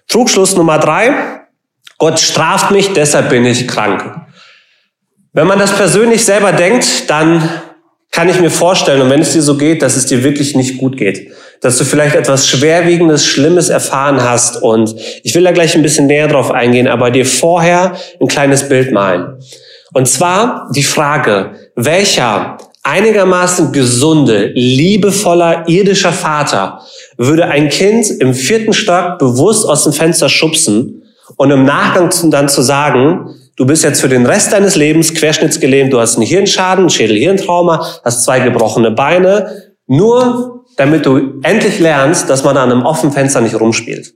Trugschluss 0.07 0.57
Nummer 0.57 0.79
drei. 0.79 1.13
Gott 1.99 2.21
straft 2.21 2.71
mich, 2.71 2.93
deshalb 2.93 3.31
bin 3.31 3.45
ich 3.45 3.67
krank. 3.67 4.29
Wenn 5.33 5.47
man 5.47 5.59
das 5.59 5.77
persönlich 5.77 6.25
selber 6.25 6.53
denkt, 6.53 7.11
dann 7.11 7.49
kann 8.11 8.29
ich 8.29 8.41
mir 8.41 8.51
vorstellen, 8.51 9.03
und 9.03 9.11
wenn 9.11 9.21
es 9.21 9.33
dir 9.33 9.43
so 9.43 9.57
geht, 9.57 9.83
dass 9.83 9.97
es 9.97 10.07
dir 10.07 10.25
wirklich 10.25 10.57
nicht 10.57 10.79
gut 10.79 10.97
geht, 10.97 11.31
dass 11.61 11.79
du 11.79 11.85
vielleicht 11.85 12.15
etwas 12.15 12.49
Schwerwiegendes, 12.49 13.27
Schlimmes 13.27 13.69
erfahren 13.69 14.23
hast. 14.23 14.63
Und 14.63 14.95
ich 15.23 15.35
will 15.35 15.45
da 15.45 15.53
gleich 15.53 15.75
ein 15.75 15.83
bisschen 15.83 16.07
näher 16.07 16.29
drauf 16.29 16.51
eingehen, 16.51 16.89
aber 16.89 17.11
dir 17.11 17.27
vorher 17.27 17.97
ein 18.21 18.29
kleines 18.29 18.69
Bild 18.69 18.93
malen. 18.93 19.39
Und 19.93 20.09
zwar 20.09 20.69
die 20.75 20.83
Frage, 20.83 21.53
welcher 21.75 22.59
einigermaßen 22.83 23.73
gesunde, 23.73 24.53
liebevoller 24.55 25.69
irdischer 25.69 26.13
Vater 26.13 26.81
würde 27.17 27.47
ein 27.47 27.69
Kind 27.69 28.09
im 28.21 28.33
vierten 28.33 28.73
Stock 28.73 29.19
bewusst 29.19 29.67
aus 29.67 29.85
dem 29.85 29.93
Fenster 29.93 30.29
schubsen 30.29 31.03
und 31.37 31.51
im 31.51 31.65
Nachgang 31.65 32.11
dann 32.31 32.49
zu 32.49 32.63
sagen, 32.63 33.35
du 33.57 33.67
bist 33.67 33.85
jetzt 33.85 34.01
für 34.01 34.09
den 34.09 34.25
Rest 34.25 34.53
deines 34.53 34.77
Lebens 34.77 35.13
querschnittsgelähmt, 35.13 35.93
du 35.93 36.01
hast 36.01 36.17
einen 36.17 36.27
Hirnschaden, 36.27 36.89
Schädel-Hirntrauma, 36.89 38.01
hast 38.03 38.25
zwei 38.25 38.41
gebrochene 38.41 38.93
Beine, 38.93 39.73
nur 39.87 40.60
damit 40.81 41.05
du 41.05 41.35
endlich 41.43 41.79
lernst, 41.79 42.31
dass 42.31 42.43
man 42.43 42.57
an 42.57 42.73
einem 42.73 42.87
offenen 42.87 43.13
Fenster 43.13 43.43
nicht 43.43 43.55
rumspielt. 43.61 44.15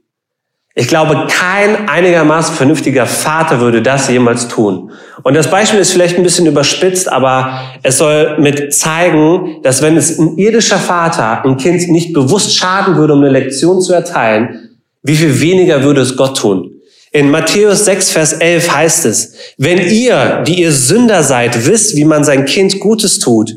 Ich 0.73 0.87
glaube, 0.87 1.27
kein 1.29 1.87
einigermaßen 1.87 2.55
vernünftiger 2.55 3.05
Vater 3.05 3.61
würde 3.61 3.83
das 3.83 4.09
jemals 4.09 4.47
tun. 4.47 4.91
Und 5.21 5.35
das 5.35 5.49
Beispiel 5.49 5.79
ist 5.79 5.91
vielleicht 5.91 6.17
ein 6.17 6.23
bisschen 6.23 6.47
überspitzt, 6.47 7.09
aber 7.09 7.61
es 7.83 7.99
soll 7.99 8.39
mit 8.39 8.73
zeigen, 8.73 9.61
dass 9.61 9.83
wenn 9.83 9.95
es 9.95 10.17
ein 10.17 10.37
irdischer 10.37 10.79
Vater 10.79 11.45
ein 11.45 11.57
Kind 11.57 11.87
nicht 11.89 12.13
bewusst 12.13 12.55
schaden 12.57 12.97
würde, 12.97 13.13
um 13.13 13.19
eine 13.19 13.29
Lektion 13.29 13.79
zu 13.79 13.93
erteilen, 13.93 14.71
wie 15.03 15.15
viel 15.15 15.39
weniger 15.39 15.83
würde 15.83 16.01
es 16.01 16.17
Gott 16.17 16.35
tun? 16.35 16.71
In 17.11 17.29
Matthäus 17.29 17.85
6, 17.85 18.09
Vers 18.09 18.33
11 18.33 18.75
heißt 18.75 19.05
es, 19.05 19.35
wenn 19.57 19.77
ihr, 19.77 20.43
die 20.45 20.61
ihr 20.61 20.71
Sünder 20.71 21.23
seid, 21.23 21.67
wisst, 21.67 21.95
wie 21.95 22.05
man 22.05 22.25
sein 22.25 22.43
Kind 22.43 22.79
Gutes 22.81 23.19
tut, 23.19 23.55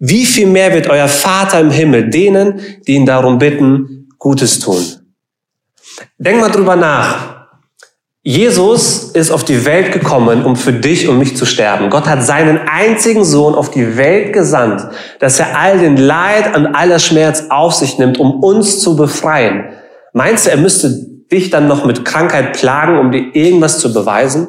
wie 0.00 0.24
viel 0.24 0.46
mehr 0.46 0.72
wird 0.72 0.88
euer 0.88 1.08
Vater 1.08 1.60
im 1.60 1.70
Himmel 1.70 2.08
denen, 2.08 2.60
die 2.86 2.94
ihn 2.94 3.04
darum 3.04 3.38
bitten, 3.38 4.08
Gutes 4.18 4.58
tun? 4.58 4.82
Denk 6.18 6.40
mal 6.40 6.50
drüber 6.50 6.74
nach. 6.74 7.40
Jesus 8.22 9.12
ist 9.12 9.30
auf 9.30 9.44
die 9.44 9.64
Welt 9.64 9.92
gekommen, 9.92 10.44
um 10.44 10.56
für 10.56 10.72
dich 10.72 11.08
und 11.08 11.18
mich 11.18 11.36
zu 11.36 11.44
sterben. 11.44 11.90
Gott 11.90 12.06
hat 12.06 12.22
seinen 12.22 12.58
einzigen 12.66 13.24
Sohn 13.24 13.54
auf 13.54 13.70
die 13.70 13.96
Welt 13.98 14.32
gesandt, 14.32 14.86
dass 15.20 15.38
er 15.38 15.58
all 15.58 15.78
den 15.78 15.96
Leid 15.98 16.56
und 16.56 16.66
aller 16.66 16.98
Schmerz 16.98 17.44
auf 17.50 17.74
sich 17.74 17.98
nimmt, 17.98 18.18
um 18.18 18.42
uns 18.42 18.80
zu 18.80 18.96
befreien. 18.96 19.70
Meinst 20.14 20.46
du, 20.46 20.50
er 20.50 20.56
müsste 20.56 20.90
dich 21.30 21.50
dann 21.50 21.66
noch 21.68 21.84
mit 21.84 22.04
Krankheit 22.06 22.54
plagen, 22.54 22.98
um 22.98 23.10
dir 23.10 23.34
irgendwas 23.34 23.78
zu 23.78 23.92
beweisen? 23.92 24.48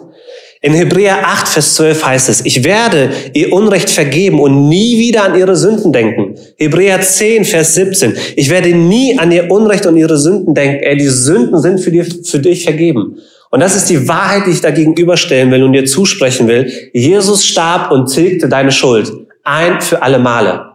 In 0.64 0.74
Hebräer 0.74 1.26
8, 1.26 1.48
Vers 1.48 1.74
12 1.74 2.06
heißt 2.06 2.30
es, 2.30 2.46
ich 2.46 2.64
werde 2.64 3.10
ihr 3.34 3.52
Unrecht 3.52 3.90
vergeben 3.90 4.40
und 4.40 4.70
nie 4.70 5.00
wieder 5.00 5.24
an 5.24 5.36
ihre 5.36 5.56
Sünden 5.56 5.92
denken. 5.92 6.36
Hebräer 6.56 7.02
10, 7.02 7.46
Vers 7.46 7.74
17, 7.74 8.16
ich 8.36 8.48
werde 8.52 8.70
nie 8.70 9.18
an 9.18 9.32
ihr 9.32 9.50
Unrecht 9.50 9.88
und 9.88 9.98
ihre 9.98 10.20
Sünden 10.20 10.54
denken. 10.54 10.84
Ey, 10.84 10.98
die 10.98 11.08
Sünden 11.08 11.60
sind 11.60 11.80
für, 11.80 11.90
dir, 11.90 12.06
für 12.06 12.38
dich 12.38 12.64
vergeben. 12.64 13.18
Und 13.50 13.60
das 13.60 13.76
ist 13.76 13.90
die 13.90 14.08
Wahrheit, 14.08 14.46
die 14.46 14.52
ich 14.52 14.62
da 14.62 14.70
gegenüberstellen 14.70 15.50
will 15.50 15.64
und 15.64 15.74
dir 15.74 15.86
zusprechen 15.86 16.48
will. 16.48 16.72
Jesus 16.94 17.44
starb 17.44 17.92
und 17.92 18.14
tilgte 18.14 18.48
deine 18.48 18.72
Schuld. 18.72 19.12
Ein 19.44 19.82
für 19.82 20.04
alle 20.04 20.20
Male. 20.20 20.74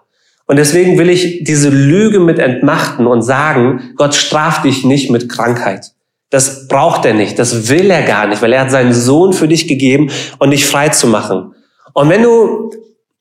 Und 0.49 0.57
deswegen 0.57 0.99
will 0.99 1.11
ich 1.11 1.45
diese 1.45 1.69
Lüge 1.69 2.19
mit 2.19 2.41
entmachten 2.41 3.07
und 3.07 3.23
sagen, 3.23 3.93
Gott 3.97 4.17
straft 4.17 4.65
dich 4.65 4.85
nicht 4.85 5.13
mit 5.13 5.29
Krankheit. 5.29 5.93
Das 6.31 6.67
braucht 6.67 7.05
er 7.05 7.15
nicht, 7.15 7.39
das 7.39 7.69
will 7.69 7.91
er 7.91 8.03
gar 8.03 8.27
nicht, 8.27 8.43
weil 8.43 8.53
er 8.53 8.63
hat 8.63 8.71
seinen 8.71 8.93
Sohn 8.93 9.33
für 9.33 9.47
dich 9.47 9.69
gegeben 9.69 10.11
um 10.39 10.51
dich 10.51 10.67
frei 10.67 10.89
zu 10.89 11.07
machen. 11.07 11.55
Und 11.95 12.09
wenn 12.09 12.23
du, 12.23 12.71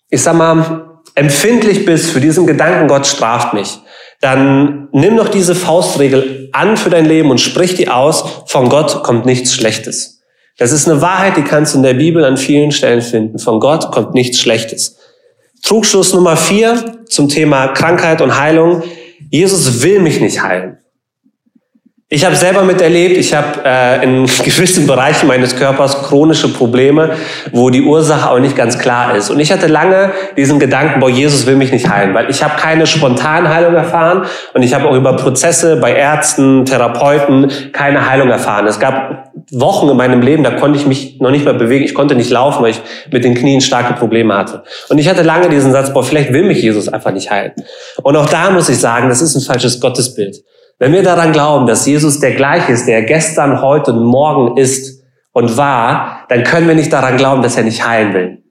ich 0.09 0.21
sag 0.21 0.35
mal, 0.35 1.01
empfindlich 1.13 1.85
bist 1.85 2.09
für 2.09 2.19
diesen 2.19 2.47
Gedanken, 2.47 2.87
Gott 2.87 3.05
straft 3.05 3.53
mich, 3.53 3.79
dann 4.21 4.89
nimm 4.91 5.17
doch 5.17 5.29
diese 5.29 5.55
Faustregel 5.55 6.49
an 6.51 6.77
für 6.77 6.89
dein 6.89 7.05
Leben 7.05 7.29
und 7.29 7.39
sprich 7.39 7.75
die 7.75 7.89
aus, 7.89 8.25
von 8.47 8.69
Gott 8.69 9.03
kommt 9.03 9.25
nichts 9.25 9.53
Schlechtes. 9.53 10.21
Das 10.57 10.71
ist 10.71 10.89
eine 10.89 11.01
Wahrheit, 11.01 11.37
die 11.37 11.43
kannst 11.43 11.73
du 11.73 11.77
in 11.77 11.83
der 11.83 11.93
Bibel 11.93 12.23
an 12.23 12.37
vielen 12.37 12.71
Stellen 12.71 13.01
finden. 13.01 13.39
Von 13.39 13.59
Gott 13.59 13.91
kommt 13.91 14.13
nichts 14.13 14.39
Schlechtes. 14.39 14.97
Trugschluss 15.63 16.13
Nummer 16.13 16.37
vier 16.37 17.03
zum 17.07 17.27
Thema 17.27 17.67
Krankheit 17.69 18.21
und 18.21 18.39
Heilung. 18.39 18.83
Jesus 19.29 19.83
will 19.83 19.99
mich 19.99 20.21
nicht 20.21 20.41
heilen. 20.41 20.77
Ich 22.15 22.23
habe 22.23 22.37
selber 22.37 22.61
miterlebt, 22.61 23.17
ich 23.17 23.33
habe 23.33 23.59
äh, 23.65 24.01
in 24.01 24.25
gewissen 24.45 24.87
Bereichen 24.87 25.27
meines 25.27 25.57
Körpers 25.57 26.01
chronische 26.01 26.47
Probleme, 26.47 27.17
wo 27.51 27.69
die 27.69 27.81
Ursache 27.81 28.31
auch 28.31 28.39
nicht 28.39 28.55
ganz 28.55 28.79
klar 28.79 29.17
ist. 29.17 29.29
Und 29.29 29.41
ich 29.41 29.51
hatte 29.51 29.67
lange 29.67 30.13
diesen 30.37 30.57
Gedanken, 30.57 31.01
boah, 31.01 31.09
Jesus 31.09 31.45
will 31.45 31.57
mich 31.57 31.73
nicht 31.73 31.89
heilen, 31.89 32.13
weil 32.13 32.29
ich 32.29 32.41
habe 32.41 32.55
keine 32.55 32.87
Spontanheilung 32.87 33.75
erfahren 33.75 34.23
und 34.53 34.63
ich 34.63 34.73
habe 34.73 34.87
auch 34.87 34.95
über 34.95 35.17
Prozesse 35.17 35.75
bei 35.75 35.93
Ärzten, 35.93 36.63
Therapeuten 36.63 37.51
keine 37.73 38.09
Heilung 38.09 38.29
erfahren. 38.29 38.65
Es 38.65 38.79
gab 38.79 39.33
Wochen 39.51 39.89
in 39.89 39.97
meinem 39.97 40.21
Leben, 40.21 40.41
da 40.45 40.51
konnte 40.51 40.79
ich 40.79 40.85
mich 40.85 41.19
noch 41.19 41.31
nicht 41.31 41.43
mehr 41.43 41.53
bewegen, 41.53 41.83
ich 41.83 41.93
konnte 41.93 42.15
nicht 42.15 42.29
laufen, 42.29 42.63
weil 42.63 42.71
ich 42.71 42.81
mit 43.11 43.25
den 43.25 43.35
Knien 43.35 43.59
starke 43.59 43.93
Probleme 43.93 44.37
hatte. 44.37 44.63
Und 44.87 44.99
ich 44.99 45.09
hatte 45.09 45.21
lange 45.21 45.49
diesen 45.49 45.73
Satz, 45.73 45.91
boah, 45.91 46.01
vielleicht 46.01 46.31
will 46.31 46.43
mich 46.43 46.61
Jesus 46.61 46.87
einfach 46.87 47.11
nicht 47.11 47.29
heilen. 47.29 47.51
Und 48.03 48.15
auch 48.15 48.29
da 48.29 48.51
muss 48.51 48.69
ich 48.69 48.77
sagen, 48.77 49.09
das 49.09 49.21
ist 49.21 49.35
ein 49.35 49.41
falsches 49.41 49.81
Gottesbild. 49.81 50.37
Wenn 50.77 50.91
wir 50.91 51.03
daran 51.03 51.31
glauben, 51.31 51.67
dass 51.67 51.85
Jesus 51.85 52.19
der 52.19 52.31
gleiche 52.31 52.73
ist, 52.73 52.85
der 52.85 53.03
gestern, 53.03 53.61
heute 53.61 53.93
und 53.93 54.03
morgen 54.03 54.57
ist 54.57 55.03
und 55.31 55.55
war, 55.55 56.25
dann 56.27 56.43
können 56.43 56.67
wir 56.67 56.75
nicht 56.75 56.91
daran 56.91 57.15
glauben, 57.15 57.41
dass 57.41 57.55
er 57.55 57.63
nicht 57.63 57.87
heilen 57.87 58.13
will. 58.13 58.41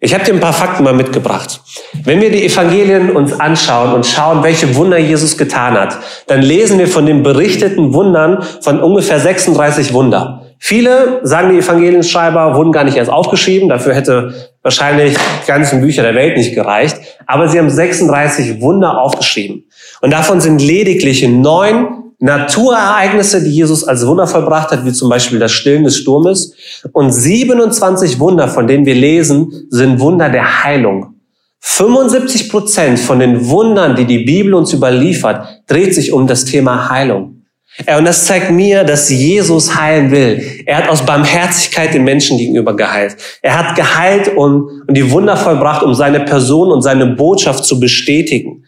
Ich 0.00 0.14
habe 0.14 0.24
dir 0.24 0.32
ein 0.32 0.40
paar 0.40 0.52
Fakten 0.54 0.84
mal 0.84 0.94
mitgebracht. 0.94 1.60
Wenn 2.04 2.20
wir 2.20 2.30
die 2.30 2.44
Evangelien 2.44 3.10
uns 3.10 3.38
anschauen 3.38 3.92
und 3.92 4.06
schauen, 4.06 4.42
welche 4.42 4.74
Wunder 4.74 4.98
Jesus 4.98 5.36
getan 5.36 5.74
hat, 5.74 5.98
dann 6.26 6.40
lesen 6.40 6.78
wir 6.78 6.88
von 6.88 7.04
den 7.04 7.22
berichteten 7.22 7.92
Wundern 7.92 8.42
von 8.62 8.80
ungefähr 8.80 9.20
36 9.20 9.92
Wunder. 9.92 10.42
Viele, 10.58 11.20
sagen 11.22 11.50
die 11.50 11.58
Evangelienschreiber, 11.58 12.56
wurden 12.56 12.72
gar 12.72 12.84
nicht 12.84 12.96
erst 12.96 13.10
aufgeschrieben. 13.10 13.68
Dafür 13.68 13.94
hätte 13.94 14.34
wahrscheinlich 14.66 15.14
die 15.14 15.46
ganzen 15.46 15.80
Bücher 15.80 16.02
der 16.02 16.16
Welt 16.16 16.36
nicht 16.36 16.52
gereicht. 16.52 16.96
Aber 17.24 17.48
sie 17.48 17.58
haben 17.60 17.70
36 17.70 18.60
Wunder 18.60 19.00
aufgeschrieben. 19.00 19.64
Und 20.00 20.12
davon 20.12 20.40
sind 20.40 20.60
lediglich 20.60 21.26
neun 21.26 22.12
Naturereignisse, 22.18 23.44
die 23.44 23.50
Jesus 23.50 23.84
als 23.84 24.04
Wunder 24.04 24.26
vollbracht 24.26 24.72
hat, 24.72 24.84
wie 24.84 24.92
zum 24.92 25.08
Beispiel 25.08 25.38
das 25.38 25.52
Stillen 25.52 25.84
des 25.84 25.98
Sturmes. 25.98 26.52
Und 26.92 27.12
27 27.12 28.18
Wunder, 28.18 28.48
von 28.48 28.66
denen 28.66 28.84
wir 28.86 28.96
lesen, 28.96 29.68
sind 29.70 30.00
Wunder 30.00 30.30
der 30.30 30.64
Heilung. 30.64 31.14
75 31.60 32.48
Prozent 32.48 32.98
von 32.98 33.20
den 33.20 33.48
Wundern, 33.48 33.94
die 33.94 34.04
die 34.04 34.24
Bibel 34.24 34.54
uns 34.54 34.72
überliefert, 34.72 35.62
dreht 35.68 35.94
sich 35.94 36.12
um 36.12 36.26
das 36.26 36.44
Thema 36.44 36.90
Heilung. 36.90 37.35
Und 37.98 38.06
das 38.06 38.24
zeigt 38.24 38.50
mir, 38.50 38.84
dass 38.84 39.10
Jesus 39.10 39.74
heilen 39.76 40.10
will. 40.10 40.62
Er 40.64 40.78
hat 40.78 40.88
aus 40.88 41.04
Barmherzigkeit 41.04 41.92
den 41.92 42.04
Menschen 42.04 42.38
gegenüber 42.38 42.74
geheilt. 42.74 43.16
Er 43.42 43.58
hat 43.58 43.76
geheilt 43.76 44.28
und, 44.28 44.84
und 44.86 44.96
die 44.96 45.10
Wunder 45.10 45.36
vollbracht, 45.36 45.82
um 45.82 45.92
seine 45.92 46.20
Person 46.20 46.72
und 46.72 46.80
seine 46.80 47.06
Botschaft 47.06 47.64
zu 47.64 47.78
bestätigen. 47.78 48.64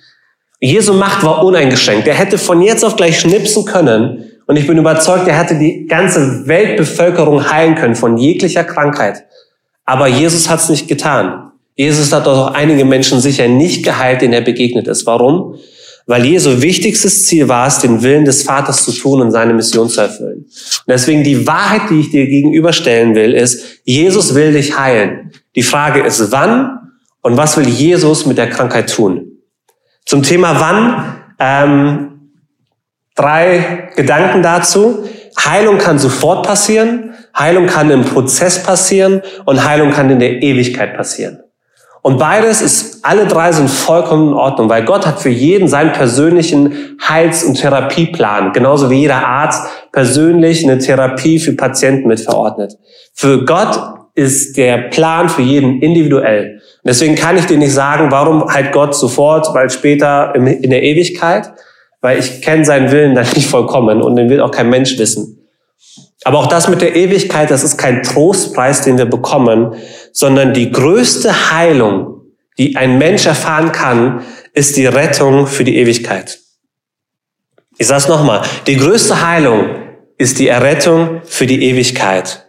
Jesu 0.60 0.92
Macht 0.92 1.24
war 1.24 1.42
uneingeschränkt. 1.42 2.06
Er 2.06 2.14
hätte 2.14 2.36
von 2.36 2.60
jetzt 2.60 2.84
auf 2.84 2.96
gleich 2.96 3.18
schnipsen 3.18 3.64
können. 3.64 4.24
Und 4.46 4.56
ich 4.56 4.66
bin 4.66 4.76
überzeugt, 4.76 5.26
er 5.28 5.38
hätte 5.38 5.58
die 5.58 5.86
ganze 5.86 6.46
Weltbevölkerung 6.46 7.50
heilen 7.50 7.76
können 7.76 7.94
von 7.94 8.18
jeglicher 8.18 8.64
Krankheit. 8.64 9.24
Aber 9.84 10.06
Jesus 10.06 10.48
hat 10.50 10.60
es 10.60 10.68
nicht 10.68 10.88
getan. 10.88 11.52
Jesus 11.76 12.12
hat 12.12 12.26
auch 12.26 12.52
einige 12.54 12.84
Menschen 12.84 13.20
sicher 13.20 13.46
nicht 13.46 13.84
geheilt, 13.84 14.20
denen 14.20 14.32
er 14.32 14.40
begegnet 14.40 14.88
ist. 14.88 15.06
Warum? 15.06 15.54
Weil 16.08 16.24
Jesu 16.24 16.62
wichtigstes 16.62 17.26
Ziel 17.26 17.48
war 17.48 17.66
es, 17.66 17.80
den 17.80 18.02
Willen 18.02 18.24
des 18.24 18.42
Vaters 18.42 18.82
zu 18.84 18.92
tun 18.92 19.20
und 19.20 19.30
seine 19.30 19.52
Mission 19.52 19.90
zu 19.90 20.00
erfüllen. 20.00 20.38
Und 20.38 20.88
deswegen 20.88 21.22
die 21.22 21.46
Wahrheit, 21.46 21.82
die 21.90 22.00
ich 22.00 22.10
dir 22.10 22.26
gegenüberstellen 22.26 23.14
will, 23.14 23.34
ist, 23.34 23.82
Jesus 23.84 24.34
will 24.34 24.52
dich 24.54 24.78
heilen. 24.78 25.32
Die 25.54 25.62
Frage 25.62 26.00
ist, 26.00 26.32
wann 26.32 26.92
und 27.20 27.36
was 27.36 27.58
will 27.58 27.68
Jesus 27.68 28.24
mit 28.24 28.38
der 28.38 28.48
Krankheit 28.48 28.90
tun? 28.90 29.32
Zum 30.06 30.22
Thema 30.22 30.58
wann, 30.58 31.18
ähm, 31.38 32.30
drei 33.14 33.90
Gedanken 33.94 34.42
dazu. 34.42 35.06
Heilung 35.38 35.76
kann 35.76 35.98
sofort 35.98 36.46
passieren, 36.46 37.14
Heilung 37.38 37.66
kann 37.66 37.90
im 37.90 38.04
Prozess 38.04 38.62
passieren 38.62 39.20
und 39.44 39.62
Heilung 39.62 39.90
kann 39.90 40.08
in 40.08 40.20
der 40.20 40.42
Ewigkeit 40.42 40.96
passieren. 40.96 41.40
Und 42.02 42.18
beides 42.18 42.60
ist, 42.62 43.04
alle 43.04 43.26
drei 43.26 43.52
sind 43.52 43.68
vollkommen 43.68 44.28
in 44.28 44.34
Ordnung, 44.34 44.68
weil 44.68 44.84
Gott 44.84 45.06
hat 45.06 45.20
für 45.20 45.28
jeden 45.30 45.68
seinen 45.68 45.92
persönlichen 45.92 46.98
Heils- 47.06 47.44
und 47.44 47.60
Therapieplan, 47.60 48.52
genauso 48.52 48.90
wie 48.90 49.00
jeder 49.00 49.26
Arzt 49.26 49.68
persönlich 49.92 50.64
eine 50.64 50.78
Therapie 50.78 51.38
für 51.38 51.52
Patienten 51.52 52.08
mit 52.08 52.20
verordnet. 52.20 52.78
Für 53.14 53.44
Gott 53.44 53.78
ist 54.14 54.56
der 54.56 54.88
Plan 54.90 55.28
für 55.28 55.42
jeden 55.42 55.80
individuell. 55.80 56.60
Und 56.82 56.88
deswegen 56.88 57.14
kann 57.14 57.36
ich 57.36 57.46
dir 57.46 57.58
nicht 57.58 57.72
sagen, 57.72 58.10
warum 58.10 58.52
halt 58.52 58.72
Gott 58.72 58.94
sofort, 58.94 59.52
weil 59.54 59.70
später 59.70 60.34
in 60.34 60.70
der 60.70 60.82
Ewigkeit, 60.82 61.52
weil 62.00 62.18
ich 62.18 62.42
kenne 62.42 62.64
seinen 62.64 62.90
Willen 62.90 63.14
dann 63.14 63.26
nicht 63.34 63.48
vollkommen 63.48 64.02
und 64.02 64.16
den 64.16 64.28
will 64.28 64.40
auch 64.40 64.50
kein 64.50 64.70
Mensch 64.70 64.98
wissen. 64.98 65.37
Aber 66.24 66.38
auch 66.38 66.46
das 66.46 66.68
mit 66.68 66.80
der 66.80 66.96
Ewigkeit, 66.96 67.50
das 67.50 67.64
ist 67.64 67.78
kein 67.78 68.02
Trostpreis, 68.02 68.82
den 68.82 68.98
wir 68.98 69.06
bekommen, 69.06 69.74
sondern 70.12 70.52
die 70.52 70.70
größte 70.70 71.52
Heilung, 71.52 72.22
die 72.58 72.76
ein 72.76 72.98
Mensch 72.98 73.26
erfahren 73.26 73.72
kann, 73.72 74.22
ist 74.52 74.76
die 74.76 74.86
Rettung 74.86 75.46
für 75.46 75.64
die 75.64 75.76
Ewigkeit. 75.76 76.40
Ich 77.78 77.86
sage 77.86 78.02
es 78.02 78.08
nochmal, 78.08 78.42
die 78.66 78.76
größte 78.76 79.26
Heilung 79.26 79.70
ist 80.18 80.40
die 80.40 80.48
Errettung 80.48 81.22
für 81.24 81.46
die 81.46 81.62
Ewigkeit. 81.64 82.44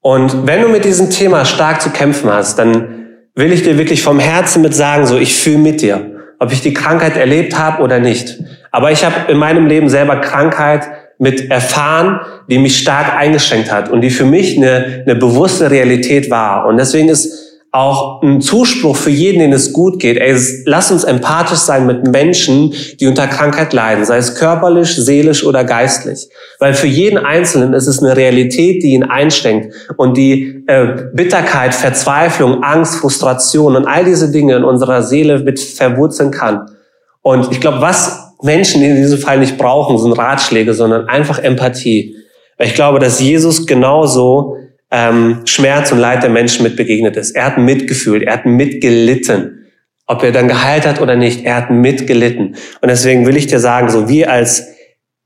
Und 0.00 0.46
wenn 0.46 0.62
du 0.62 0.68
mit 0.68 0.84
diesem 0.84 1.10
Thema 1.10 1.44
stark 1.44 1.80
zu 1.80 1.90
kämpfen 1.90 2.30
hast, 2.30 2.58
dann 2.58 3.06
will 3.36 3.52
ich 3.52 3.62
dir 3.62 3.78
wirklich 3.78 4.02
vom 4.02 4.18
Herzen 4.18 4.62
mit 4.62 4.74
sagen, 4.74 5.06
so 5.06 5.16
ich 5.16 5.34
fühle 5.34 5.58
mit 5.58 5.82
dir, 5.82 6.16
ob 6.40 6.52
ich 6.52 6.62
die 6.62 6.74
Krankheit 6.74 7.16
erlebt 7.16 7.56
habe 7.56 7.82
oder 7.82 8.00
nicht. 8.00 8.38
Aber 8.72 8.90
ich 8.90 9.04
habe 9.04 9.30
in 9.30 9.38
meinem 9.38 9.66
Leben 9.66 9.88
selber 9.88 10.16
Krankheit 10.16 10.88
mit 11.18 11.50
erfahren, 11.50 12.20
die 12.48 12.58
mich 12.58 12.78
stark 12.78 13.16
eingeschränkt 13.16 13.72
hat 13.72 13.90
und 13.90 14.02
die 14.02 14.10
für 14.10 14.26
mich 14.26 14.56
eine, 14.56 15.04
eine 15.04 15.14
bewusste 15.14 15.70
Realität 15.70 16.30
war. 16.30 16.66
Und 16.66 16.76
deswegen 16.76 17.08
ist 17.08 17.46
auch 17.76 18.22
ein 18.22 18.40
Zuspruch 18.40 18.96
für 18.96 19.10
jeden, 19.10 19.38
den 19.38 19.52
es 19.52 19.72
gut 19.72 20.00
geht. 20.00 20.16
Ey, 20.16 20.34
lass 20.64 20.90
uns 20.90 21.04
empathisch 21.04 21.58
sein 21.58 21.86
mit 21.86 22.06
Menschen, 22.10 22.72
die 22.98 23.06
unter 23.06 23.26
Krankheit 23.26 23.72
leiden, 23.72 24.04
sei 24.04 24.16
es 24.16 24.34
körperlich, 24.34 24.96
seelisch 24.96 25.44
oder 25.44 25.62
geistlich. 25.64 26.28
Weil 26.58 26.72
für 26.72 26.86
jeden 26.86 27.18
Einzelnen 27.18 27.74
ist 27.74 27.86
es 27.86 28.02
eine 28.02 28.16
Realität, 28.16 28.82
die 28.82 28.92
ihn 28.92 29.04
einschränkt 29.04 29.74
und 29.96 30.16
die 30.16 30.64
äh, 30.66 31.08
Bitterkeit, 31.12 31.74
Verzweiflung, 31.74 32.62
Angst, 32.62 32.96
Frustration 32.96 33.76
und 33.76 33.86
all 33.86 34.04
diese 34.04 34.30
Dinge 34.32 34.56
in 34.56 34.64
unserer 34.64 35.02
Seele 35.02 35.40
mit 35.40 35.60
verwurzeln 35.60 36.30
kann. 36.30 36.70
Und 37.20 37.52
ich 37.52 37.60
glaube, 37.60 37.80
was 37.80 38.25
Menschen 38.42 38.82
in 38.82 38.96
diesem 38.96 39.18
Fall 39.18 39.38
nicht 39.38 39.58
brauchen, 39.58 39.98
sind 39.98 40.12
Ratschläge, 40.12 40.74
sondern 40.74 41.08
einfach 41.08 41.38
Empathie. 41.38 42.16
Weil 42.58 42.68
ich 42.68 42.74
glaube, 42.74 42.98
dass 42.98 43.20
Jesus 43.20 43.66
genauso 43.66 44.56
ähm, 44.90 45.42
Schmerz 45.44 45.92
und 45.92 45.98
Leid 45.98 46.22
der 46.22 46.30
Menschen 46.30 46.62
mit 46.62 46.76
begegnet 46.76 47.16
ist. 47.16 47.32
Er 47.32 47.46
hat 47.46 47.58
mitgefühlt, 47.58 48.22
er 48.22 48.34
hat 48.34 48.46
mitgelitten. 48.46 49.66
Ob 50.06 50.22
er 50.22 50.30
dann 50.30 50.48
geheilt 50.48 50.86
hat 50.86 51.00
oder 51.00 51.16
nicht, 51.16 51.44
er 51.44 51.56
hat 51.56 51.70
mitgelitten. 51.70 52.56
Und 52.80 52.88
deswegen 52.88 53.26
will 53.26 53.36
ich 53.36 53.48
dir 53.48 53.58
sagen, 53.58 53.88
so 53.90 54.08
wir 54.08 54.30
als 54.30 54.68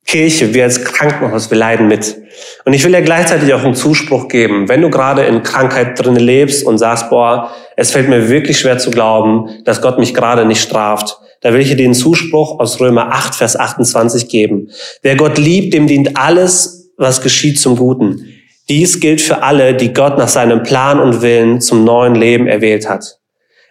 Kirche, 0.06 0.54
wir 0.54 0.64
als 0.64 0.82
Krankenhaus, 0.82 1.50
wir 1.50 1.58
leiden 1.58 1.86
mit. 1.86 2.16
Und 2.64 2.72
ich 2.72 2.82
will 2.84 2.92
dir 2.92 3.02
gleichzeitig 3.02 3.52
auch 3.52 3.62
einen 3.62 3.74
Zuspruch 3.74 4.28
geben. 4.28 4.68
Wenn 4.68 4.80
du 4.80 4.90
gerade 4.90 5.24
in 5.24 5.42
Krankheit 5.42 6.02
drin 6.02 6.16
lebst 6.16 6.66
und 6.66 6.78
sagst, 6.78 7.10
boah, 7.10 7.50
es 7.76 7.90
fällt 7.90 8.08
mir 8.08 8.28
wirklich 8.28 8.58
schwer 8.58 8.78
zu 8.78 8.90
glauben, 8.90 9.62
dass 9.64 9.82
Gott 9.82 9.98
mich 9.98 10.14
gerade 10.14 10.46
nicht 10.46 10.62
straft, 10.62 11.18
da 11.40 11.52
will 11.52 11.60
ich 11.60 11.68
dir 11.68 11.76
den 11.76 11.94
Zuspruch 11.94 12.60
aus 12.60 12.80
Römer 12.80 13.12
8, 13.12 13.34
Vers 13.34 13.56
28 13.56 14.28
geben. 14.28 14.68
Wer 15.02 15.16
Gott 15.16 15.38
liebt, 15.38 15.72
dem 15.74 15.86
dient 15.86 16.16
alles, 16.16 16.92
was 16.96 17.22
geschieht 17.22 17.58
zum 17.58 17.76
Guten. 17.76 18.26
Dies 18.68 19.00
gilt 19.00 19.20
für 19.20 19.42
alle, 19.42 19.74
die 19.74 19.92
Gott 19.92 20.18
nach 20.18 20.28
seinem 20.28 20.62
Plan 20.62 21.00
und 21.00 21.22
Willen 21.22 21.60
zum 21.60 21.84
neuen 21.84 22.14
Leben 22.14 22.46
erwählt 22.46 22.88
hat. 22.88 23.18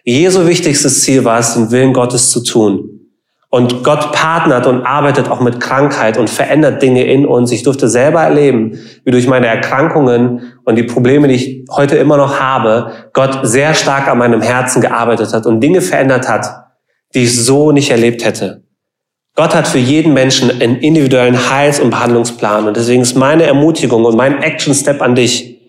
Jesu 0.04 0.48
wichtigstes 0.48 1.04
Ziel 1.04 1.24
war 1.24 1.40
es, 1.40 1.54
den 1.54 1.72
Willen 1.72 1.94
Gottes 1.94 2.32
zu 2.32 2.44
tun. 2.44 3.00
Und 3.52 3.84
Gott 3.84 4.12
partnert 4.12 4.68
und 4.68 4.84
arbeitet 4.84 5.30
auch 5.30 5.40
mit 5.40 5.60
Krankheit 5.60 6.18
und 6.18 6.30
verändert 6.30 6.82
Dinge 6.84 7.06
in 7.06 7.26
uns. 7.26 7.52
Ich 7.52 7.64
durfte 7.64 7.88
selber 7.88 8.22
erleben, 8.22 8.78
wie 9.06 9.12
durch 9.12 9.28
meine 9.28 9.48
Erkrankungen 9.48 10.54
und 10.66 10.76
die 10.76 10.84
Probleme, 10.84 11.28
die 11.28 11.36
ich 11.36 11.66
heute 11.72 11.98
immer 11.98 12.18
noch 12.18 12.40
habe, 12.40 12.92
Gott 13.14 13.40
sehr 13.44 13.74
stark 13.74 14.08
an 14.08 14.20
meinem 14.20 14.42
Herzen 14.42 14.82
gearbeitet 14.82 15.34
hat 15.34 15.48
und 15.48 15.62
Dinge 15.62 15.82
verändert 15.82 16.30
hat, 16.30 16.46
die 17.14 17.24
ich 17.24 17.36
so 17.36 17.72
nicht 17.72 17.92
erlebt 17.92 18.24
hätte. 18.24 18.64
Gott 19.36 19.56
hat 19.56 19.68
für 19.68 19.78
jeden 19.78 20.14
Menschen 20.14 20.52
einen 20.52 20.78
individuellen 20.78 21.50
Heils- 21.50 21.80
und 21.80 21.92
Behandlungsplan. 21.92 22.68
Und 22.68 22.76
deswegen 22.76 23.02
ist 23.02 23.16
meine 23.16 23.44
Ermutigung 23.44 24.04
und 24.04 24.18
mein 24.18 24.42
Action-Step 24.42 25.02
an 25.02 25.16
dich, 25.16 25.62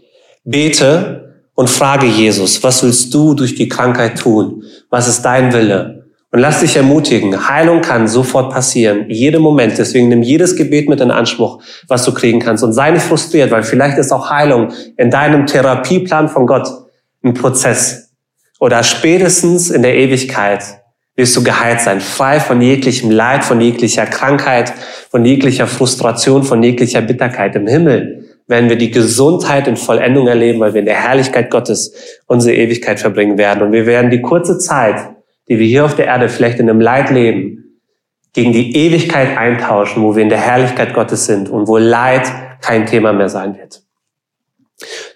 bete 0.44 1.44
und 1.54 1.70
frage 1.70 2.06
Jesus, 2.06 2.62
was 2.62 2.82
willst 2.82 3.14
du 3.14 3.34
durch 3.34 3.54
die 3.54 3.68
Krankheit 3.68 4.18
tun? 4.18 4.64
Was 4.88 5.06
ist 5.06 5.22
dein 5.22 5.52
Wille? 5.52 6.00
Und 6.32 6.38
lass 6.38 6.60
dich 6.60 6.76
ermutigen. 6.76 7.48
Heilung 7.48 7.80
kann 7.80 8.06
sofort 8.06 8.52
passieren. 8.52 9.10
Jeden 9.10 9.42
Moment. 9.42 9.76
Deswegen 9.78 10.08
nimm 10.08 10.22
jedes 10.22 10.54
Gebet 10.54 10.88
mit 10.88 11.00
in 11.00 11.10
Anspruch, 11.10 11.60
was 11.88 12.04
du 12.04 12.14
kriegen 12.14 12.38
kannst. 12.38 12.62
Und 12.62 12.72
sei 12.72 12.92
nicht 12.92 13.02
frustriert, 13.02 13.50
weil 13.50 13.64
vielleicht 13.64 13.98
ist 13.98 14.12
auch 14.12 14.30
Heilung 14.30 14.72
in 14.96 15.10
deinem 15.10 15.46
Therapieplan 15.46 16.28
von 16.28 16.46
Gott 16.46 16.68
ein 17.24 17.34
Prozess. 17.34 18.12
Oder 18.60 18.82
spätestens 18.84 19.70
in 19.70 19.82
der 19.82 19.96
Ewigkeit 19.96 20.79
wirst 21.20 21.36
du 21.36 21.44
geheilt 21.44 21.82
sein, 21.82 22.00
frei 22.00 22.40
von 22.40 22.62
jeglichem 22.62 23.10
Leid, 23.10 23.44
von 23.44 23.60
jeglicher 23.60 24.06
Krankheit, 24.06 24.72
von 25.10 25.22
jeglicher 25.22 25.66
Frustration, 25.66 26.44
von 26.44 26.62
jeglicher 26.62 27.02
Bitterkeit. 27.02 27.54
Im 27.56 27.66
Himmel 27.66 28.24
werden 28.46 28.70
wir 28.70 28.76
die 28.76 28.90
Gesundheit 28.90 29.68
in 29.68 29.76
Vollendung 29.76 30.28
erleben, 30.28 30.60
weil 30.60 30.72
wir 30.72 30.80
in 30.80 30.86
der 30.86 30.94
Herrlichkeit 30.94 31.50
Gottes 31.50 31.94
unsere 32.26 32.56
Ewigkeit 32.56 32.98
verbringen 32.98 33.36
werden. 33.36 33.62
Und 33.62 33.72
wir 33.72 33.84
werden 33.84 34.10
die 34.10 34.22
kurze 34.22 34.58
Zeit, 34.58 34.96
die 35.46 35.58
wir 35.58 35.66
hier 35.66 35.84
auf 35.84 35.94
der 35.94 36.06
Erde 36.06 36.30
vielleicht 36.30 36.58
in 36.58 36.70
einem 36.70 36.80
Leid 36.80 37.10
leben, 37.10 37.78
gegen 38.32 38.52
die 38.52 38.74
Ewigkeit 38.74 39.36
eintauschen, 39.36 40.02
wo 40.02 40.16
wir 40.16 40.22
in 40.22 40.30
der 40.30 40.40
Herrlichkeit 40.40 40.94
Gottes 40.94 41.26
sind 41.26 41.50
und 41.50 41.68
wo 41.68 41.76
Leid 41.76 42.32
kein 42.62 42.86
Thema 42.86 43.12
mehr 43.12 43.28
sein 43.28 43.58
wird. 43.58 43.82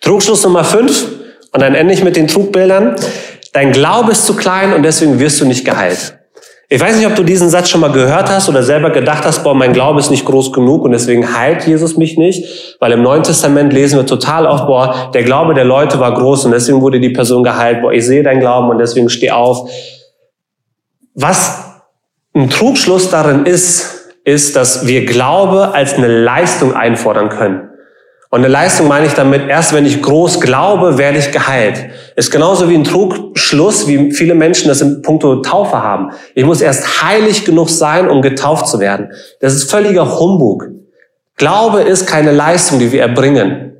Trugschluss 0.02 0.44
Nummer 0.44 0.64
fünf, 0.64 1.06
und 1.54 1.60
dann 1.60 1.76
ende 1.76 1.94
ich 1.94 2.02
mit 2.02 2.16
den 2.16 2.26
Trugbildern. 2.26 2.96
Dein 3.54 3.70
Glaube 3.70 4.10
ist 4.10 4.26
zu 4.26 4.34
klein 4.34 4.74
und 4.74 4.82
deswegen 4.82 5.20
wirst 5.20 5.40
du 5.40 5.46
nicht 5.46 5.64
geheilt. 5.64 6.18
Ich 6.68 6.80
weiß 6.80 6.96
nicht, 6.96 7.06
ob 7.06 7.14
du 7.14 7.22
diesen 7.22 7.48
Satz 7.50 7.68
schon 7.68 7.80
mal 7.80 7.92
gehört 7.92 8.28
hast 8.28 8.48
oder 8.48 8.64
selber 8.64 8.90
gedacht 8.90 9.24
hast, 9.24 9.44
boah, 9.44 9.54
mein 9.54 9.72
Glaube 9.72 10.00
ist 10.00 10.10
nicht 10.10 10.24
groß 10.24 10.52
genug 10.52 10.82
und 10.82 10.90
deswegen 10.90 11.38
heilt 11.38 11.64
Jesus 11.64 11.96
mich 11.96 12.18
nicht, 12.18 12.76
weil 12.80 12.90
im 12.90 13.02
Neuen 13.02 13.22
Testament 13.22 13.72
lesen 13.72 13.96
wir 13.96 14.06
total 14.06 14.46
oft, 14.46 14.66
boah, 14.66 15.10
der 15.14 15.22
Glaube 15.22 15.54
der 15.54 15.64
Leute 15.64 16.00
war 16.00 16.12
groß 16.14 16.46
und 16.46 16.50
deswegen 16.50 16.80
wurde 16.80 16.98
die 16.98 17.10
Person 17.10 17.44
geheilt, 17.44 17.80
boah, 17.80 17.92
ich 17.92 18.04
sehe 18.04 18.24
dein 18.24 18.40
Glauben 18.40 18.70
und 18.70 18.78
deswegen 18.78 19.08
steh 19.08 19.30
auf. 19.30 19.70
Was 21.14 21.62
ein 22.34 22.50
Trugschluss 22.50 23.08
darin 23.08 23.46
ist, 23.46 24.16
ist, 24.24 24.56
dass 24.56 24.84
wir 24.88 25.06
Glaube 25.06 25.74
als 25.74 25.94
eine 25.94 26.08
Leistung 26.08 26.74
einfordern 26.74 27.28
können. 27.28 27.70
Und 28.34 28.40
eine 28.40 28.48
Leistung 28.48 28.88
meine 28.88 29.06
ich 29.06 29.12
damit, 29.12 29.48
erst 29.48 29.72
wenn 29.74 29.86
ich 29.86 30.02
groß 30.02 30.40
glaube, 30.40 30.98
werde 30.98 31.18
ich 31.18 31.30
geheilt. 31.30 31.86
Ist 32.16 32.32
genauso 32.32 32.68
wie 32.68 32.74
ein 32.74 32.82
Trugschluss, 32.82 33.86
wie 33.86 34.10
viele 34.10 34.34
Menschen 34.34 34.66
das 34.66 34.80
in 34.80 35.02
puncto 35.02 35.36
Taufe 35.36 35.80
haben. 35.80 36.10
Ich 36.34 36.44
muss 36.44 36.60
erst 36.60 37.00
heilig 37.04 37.44
genug 37.44 37.70
sein, 37.70 38.08
um 38.08 38.22
getauft 38.22 38.66
zu 38.66 38.80
werden. 38.80 39.12
Das 39.38 39.54
ist 39.54 39.70
völliger 39.70 40.18
Humbug. 40.18 40.66
Glaube 41.36 41.82
ist 41.82 42.08
keine 42.08 42.32
Leistung, 42.32 42.80
die 42.80 42.90
wir 42.90 43.02
erbringen. 43.02 43.76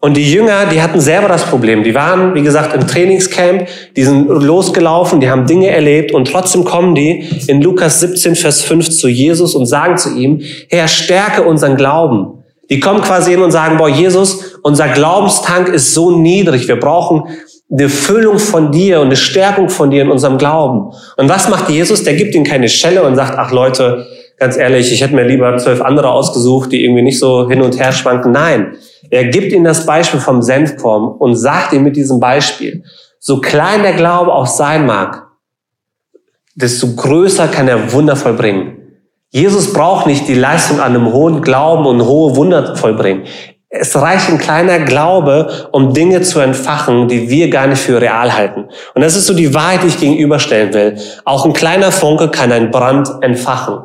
Und 0.00 0.16
die 0.16 0.32
Jünger, 0.32 0.64
die 0.72 0.80
hatten 0.80 1.02
selber 1.02 1.28
das 1.28 1.44
Problem. 1.44 1.84
Die 1.84 1.94
waren, 1.94 2.34
wie 2.34 2.40
gesagt, 2.40 2.74
im 2.74 2.86
Trainingscamp, 2.86 3.68
die 3.94 4.04
sind 4.04 4.26
losgelaufen, 4.26 5.20
die 5.20 5.28
haben 5.28 5.44
Dinge 5.44 5.68
erlebt 5.68 6.12
und 6.12 6.32
trotzdem 6.32 6.64
kommen 6.64 6.94
die 6.94 7.28
in 7.46 7.60
Lukas 7.60 8.00
17, 8.00 8.36
Vers 8.36 8.62
5 8.62 8.88
zu 8.88 9.08
Jesus 9.08 9.54
und 9.54 9.66
sagen 9.66 9.98
zu 9.98 10.16
ihm, 10.16 10.40
Herr, 10.70 10.88
stärke 10.88 11.42
unseren 11.42 11.76
Glauben. 11.76 12.41
Die 12.70 12.80
kommen 12.80 13.02
quasi 13.02 13.32
hin 13.32 13.42
und 13.42 13.50
sagen, 13.50 13.76
boah, 13.76 13.88
Jesus, 13.88 14.58
unser 14.62 14.88
Glaubenstank 14.88 15.68
ist 15.68 15.94
so 15.94 16.16
niedrig. 16.16 16.68
Wir 16.68 16.78
brauchen 16.78 17.24
eine 17.70 17.88
Füllung 17.88 18.38
von 18.38 18.70
dir 18.70 19.00
und 19.00 19.06
eine 19.06 19.16
Stärkung 19.16 19.68
von 19.68 19.90
dir 19.90 20.02
in 20.02 20.10
unserem 20.10 20.38
Glauben. 20.38 20.94
Und 21.16 21.28
was 21.28 21.48
macht 21.48 21.70
Jesus? 21.70 22.04
Der 22.04 22.14
gibt 22.14 22.34
ihnen 22.34 22.44
keine 22.44 22.68
Schelle 22.68 23.02
und 23.02 23.16
sagt, 23.16 23.38
ach 23.38 23.50
Leute, 23.50 24.06
ganz 24.38 24.56
ehrlich, 24.56 24.92
ich 24.92 25.00
hätte 25.00 25.14
mir 25.14 25.24
lieber 25.24 25.56
zwölf 25.56 25.80
andere 25.80 26.10
ausgesucht, 26.10 26.72
die 26.72 26.84
irgendwie 26.84 27.02
nicht 27.02 27.18
so 27.18 27.48
hin 27.48 27.62
und 27.62 27.78
her 27.78 27.92
schwanken. 27.92 28.32
Nein, 28.32 28.76
er 29.10 29.26
gibt 29.26 29.52
ihnen 29.52 29.64
das 29.64 29.86
Beispiel 29.86 30.20
vom 30.20 30.42
Senfkorn 30.42 31.16
und 31.18 31.36
sagt 31.36 31.72
ihnen 31.72 31.84
mit 31.84 31.96
diesem 31.96 32.20
Beispiel, 32.20 32.84
so 33.18 33.40
klein 33.40 33.82
der 33.82 33.94
Glaube 33.94 34.32
auch 34.32 34.46
sein 34.46 34.84
mag, 34.84 35.28
desto 36.54 36.94
größer 36.94 37.48
kann 37.48 37.68
er 37.68 37.92
Wunder 37.92 38.16
vollbringen. 38.16 38.81
Jesus 39.34 39.72
braucht 39.72 40.06
nicht 40.06 40.28
die 40.28 40.34
Leistung 40.34 40.78
an 40.78 40.94
einem 40.94 41.10
hohen 41.10 41.40
Glauben 41.40 41.86
und 41.86 42.04
hohe 42.04 42.36
Wunder 42.36 42.76
vollbringen. 42.76 43.24
Es 43.70 43.96
reicht 43.96 44.28
ein 44.28 44.36
kleiner 44.36 44.80
Glaube, 44.80 45.68
um 45.72 45.94
Dinge 45.94 46.20
zu 46.20 46.38
entfachen, 46.40 47.08
die 47.08 47.30
wir 47.30 47.48
gar 47.48 47.66
nicht 47.66 47.80
für 47.80 47.98
real 47.98 48.36
halten. 48.36 48.68
Und 48.94 49.00
das 49.00 49.16
ist 49.16 49.26
so 49.26 49.32
die 49.32 49.54
Wahrheit, 49.54 49.84
die 49.84 49.86
ich 49.86 49.98
gegenüberstellen 49.98 50.74
will. 50.74 50.98
Auch 51.24 51.46
ein 51.46 51.54
kleiner 51.54 51.90
Funke 51.90 52.28
kann 52.28 52.52
einen 52.52 52.70
Brand 52.70 53.08
entfachen. 53.22 53.78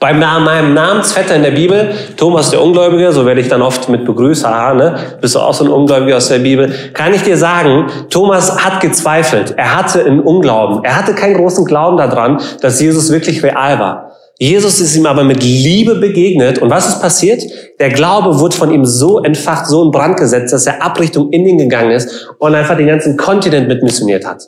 Bei 0.00 0.14
meinem 0.14 0.72
Namensvetter 0.72 1.36
in 1.36 1.42
der 1.42 1.50
Bibel, 1.50 1.94
Thomas 2.16 2.50
der 2.50 2.62
Ungläubige, 2.62 3.12
so 3.12 3.26
werde 3.26 3.42
ich 3.42 3.48
dann 3.48 3.60
oft 3.60 3.90
mit 3.90 4.06
begrüßt, 4.06 4.46
aha, 4.46 4.72
ne? 4.72 4.96
bist 5.20 5.34
du 5.34 5.40
auch 5.40 5.52
so 5.52 5.64
ein 5.64 5.70
Ungläubiger 5.70 6.16
aus 6.16 6.28
der 6.28 6.38
Bibel, 6.38 6.72
kann 6.94 7.12
ich 7.12 7.22
dir 7.22 7.36
sagen, 7.36 7.86
Thomas 8.08 8.64
hat 8.64 8.80
gezweifelt. 8.80 9.52
Er 9.58 9.76
hatte 9.76 10.00
einen 10.04 10.20
Unglauben. 10.20 10.82
Er 10.82 10.96
hatte 10.96 11.14
keinen 11.14 11.34
großen 11.34 11.66
Glauben 11.66 11.98
daran, 11.98 12.40
dass 12.62 12.80
Jesus 12.80 13.12
wirklich 13.12 13.42
real 13.42 13.78
war. 13.78 14.05
Jesus 14.38 14.80
ist 14.80 14.94
ihm 14.96 15.06
aber 15.06 15.24
mit 15.24 15.42
Liebe 15.42 15.94
begegnet. 15.94 16.58
Und 16.58 16.70
was 16.70 16.88
ist 16.88 17.00
passiert? 17.00 17.42
Der 17.80 17.88
Glaube 17.88 18.38
wurde 18.38 18.56
von 18.56 18.70
ihm 18.70 18.84
so 18.84 19.22
entfacht, 19.22 19.66
so 19.66 19.82
in 19.84 19.90
Brand 19.90 20.18
gesetzt, 20.18 20.52
dass 20.52 20.66
er 20.66 20.82
Abrichtung 20.82 21.30
in 21.30 21.46
ihn 21.46 21.58
gegangen 21.58 21.90
ist 21.90 22.28
und 22.38 22.54
einfach 22.54 22.76
den 22.76 22.86
ganzen 22.86 23.16
Kontinent 23.16 23.68
mitmissioniert 23.68 24.26
hat. 24.26 24.42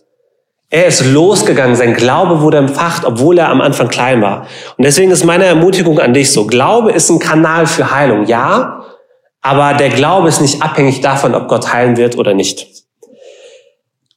Er 0.70 0.86
ist 0.86 1.02
losgegangen, 1.06 1.76
sein 1.76 1.94
Glaube 1.94 2.42
wurde 2.42 2.58
empfacht, 2.58 3.06
obwohl 3.06 3.38
er 3.38 3.48
am 3.48 3.62
Anfang 3.62 3.88
klein 3.88 4.20
war. 4.20 4.46
Und 4.76 4.84
deswegen 4.84 5.10
ist 5.10 5.24
meine 5.24 5.46
Ermutigung 5.46 5.98
an 5.98 6.12
dich 6.12 6.30
so, 6.30 6.46
Glaube 6.46 6.92
ist 6.92 7.08
ein 7.08 7.18
Kanal 7.18 7.66
für 7.66 7.90
Heilung, 7.90 8.26
ja, 8.26 8.84
aber 9.40 9.72
der 9.72 9.88
Glaube 9.88 10.28
ist 10.28 10.42
nicht 10.42 10.62
abhängig 10.62 11.00
davon, 11.00 11.34
ob 11.34 11.48
Gott 11.48 11.72
heilen 11.72 11.96
wird 11.96 12.18
oder 12.18 12.34
nicht. 12.34 12.66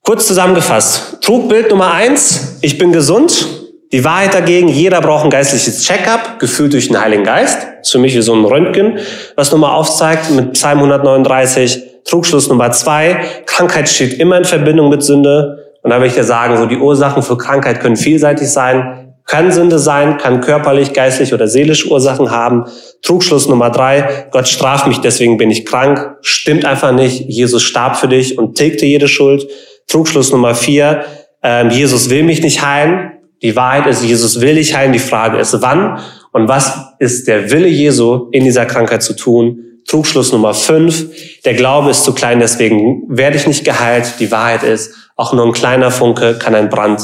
Kurz 0.03 0.27
zusammengefasst, 0.27 1.19
Trugbild 1.21 1.69
Nummer 1.69 1.93
eins, 1.93 2.57
ich 2.61 2.77
bin 2.77 2.91
gesund, 2.91 3.60
die 3.91 4.05
Wahrheit 4.05 4.33
dagegen, 4.33 4.69
jeder 4.69 5.01
braucht 5.01 5.25
ein 5.25 5.29
geistliches 5.29 5.83
Checkup, 5.83 6.39
gefühlt 6.39 6.71
durch 6.71 6.87
den 6.87 6.99
Heiligen 6.99 7.23
Geist. 7.23 7.67
Ist 7.81 7.91
für 7.91 7.99
mich 7.99 8.15
wie 8.15 8.21
so 8.21 8.33
ein 8.33 8.45
Röntgen, 8.45 8.99
was 9.35 9.51
nochmal 9.51 9.71
aufzeigt 9.71 10.29
mit 10.31 10.53
Psalm 10.53 10.77
139. 10.77 11.83
Trugschluss 12.05 12.47
Nummer 12.47 12.71
zwei, 12.71 13.19
Krankheit 13.45 13.89
steht 13.89 14.13
immer 14.19 14.37
in 14.37 14.45
Verbindung 14.45 14.89
mit 14.89 15.03
Sünde. 15.03 15.75
Und 15.83 15.89
da 15.89 15.99
will 15.99 16.07
ich 16.07 16.13
dir 16.13 16.23
sagen, 16.23 16.57
so 16.57 16.67
die 16.67 16.77
Ursachen 16.77 17.21
für 17.21 17.37
Krankheit 17.37 17.79
können 17.81 17.97
vielseitig 17.97 18.49
sein. 18.49 19.15
Kann 19.25 19.51
Sünde 19.51 19.77
sein, 19.77 20.17
kann 20.17 20.41
körperlich, 20.41 20.93
geistlich 20.93 21.33
oder 21.33 21.47
seelische 21.47 21.89
Ursachen 21.89 22.31
haben. 22.31 22.65
Trugschluss 23.01 23.47
Nummer 23.47 23.69
drei, 23.69 24.27
Gott 24.31 24.47
straft 24.47 24.87
mich, 24.87 24.99
deswegen 24.99 25.37
bin 25.37 25.51
ich 25.51 25.65
krank. 25.65 26.15
Stimmt 26.21 26.65
einfach 26.65 26.91
nicht. 26.91 27.25
Jesus 27.27 27.61
starb 27.63 27.97
für 27.97 28.07
dich 28.07 28.37
und 28.37 28.55
tilgte 28.55 28.85
jede 28.85 29.07
Schuld. 29.07 29.47
Trugschluss 29.87 30.31
Nummer 30.31 30.55
vier, 30.55 31.03
äh, 31.43 31.67
Jesus 31.67 32.09
will 32.09 32.23
mich 32.23 32.41
nicht 32.41 32.65
heilen. 32.65 33.20
Die 33.41 33.55
Wahrheit 33.55 33.87
ist, 33.87 34.03
Jesus 34.03 34.39
will 34.39 34.55
dich 34.55 34.75
heilen. 34.75 34.93
Die 34.93 34.99
Frage 34.99 35.37
ist, 35.37 35.61
wann 35.61 35.99
und 36.31 36.47
was 36.47 36.77
ist 36.99 37.27
der 37.27 37.51
Wille 37.51 37.67
Jesu 37.67 38.29
in 38.31 38.43
dieser 38.43 38.65
Krankheit 38.65 39.03
zu 39.03 39.15
tun? 39.15 39.59
Trugschluss 39.87 40.31
Nummer 40.31 40.53
fünf. 40.53 41.07
Der 41.43 41.55
Glaube 41.55 41.89
ist 41.89 42.03
zu 42.03 42.13
klein, 42.13 42.39
deswegen 42.39 43.03
werde 43.07 43.37
ich 43.37 43.47
nicht 43.47 43.65
geheilt. 43.65 44.15
Die 44.19 44.31
Wahrheit 44.31 44.63
ist, 44.63 44.93
auch 45.15 45.33
nur 45.33 45.45
ein 45.45 45.51
kleiner 45.51 45.91
Funke 45.91 46.37
kann 46.37 46.55
ein 46.55 46.69
Brand 46.69 47.01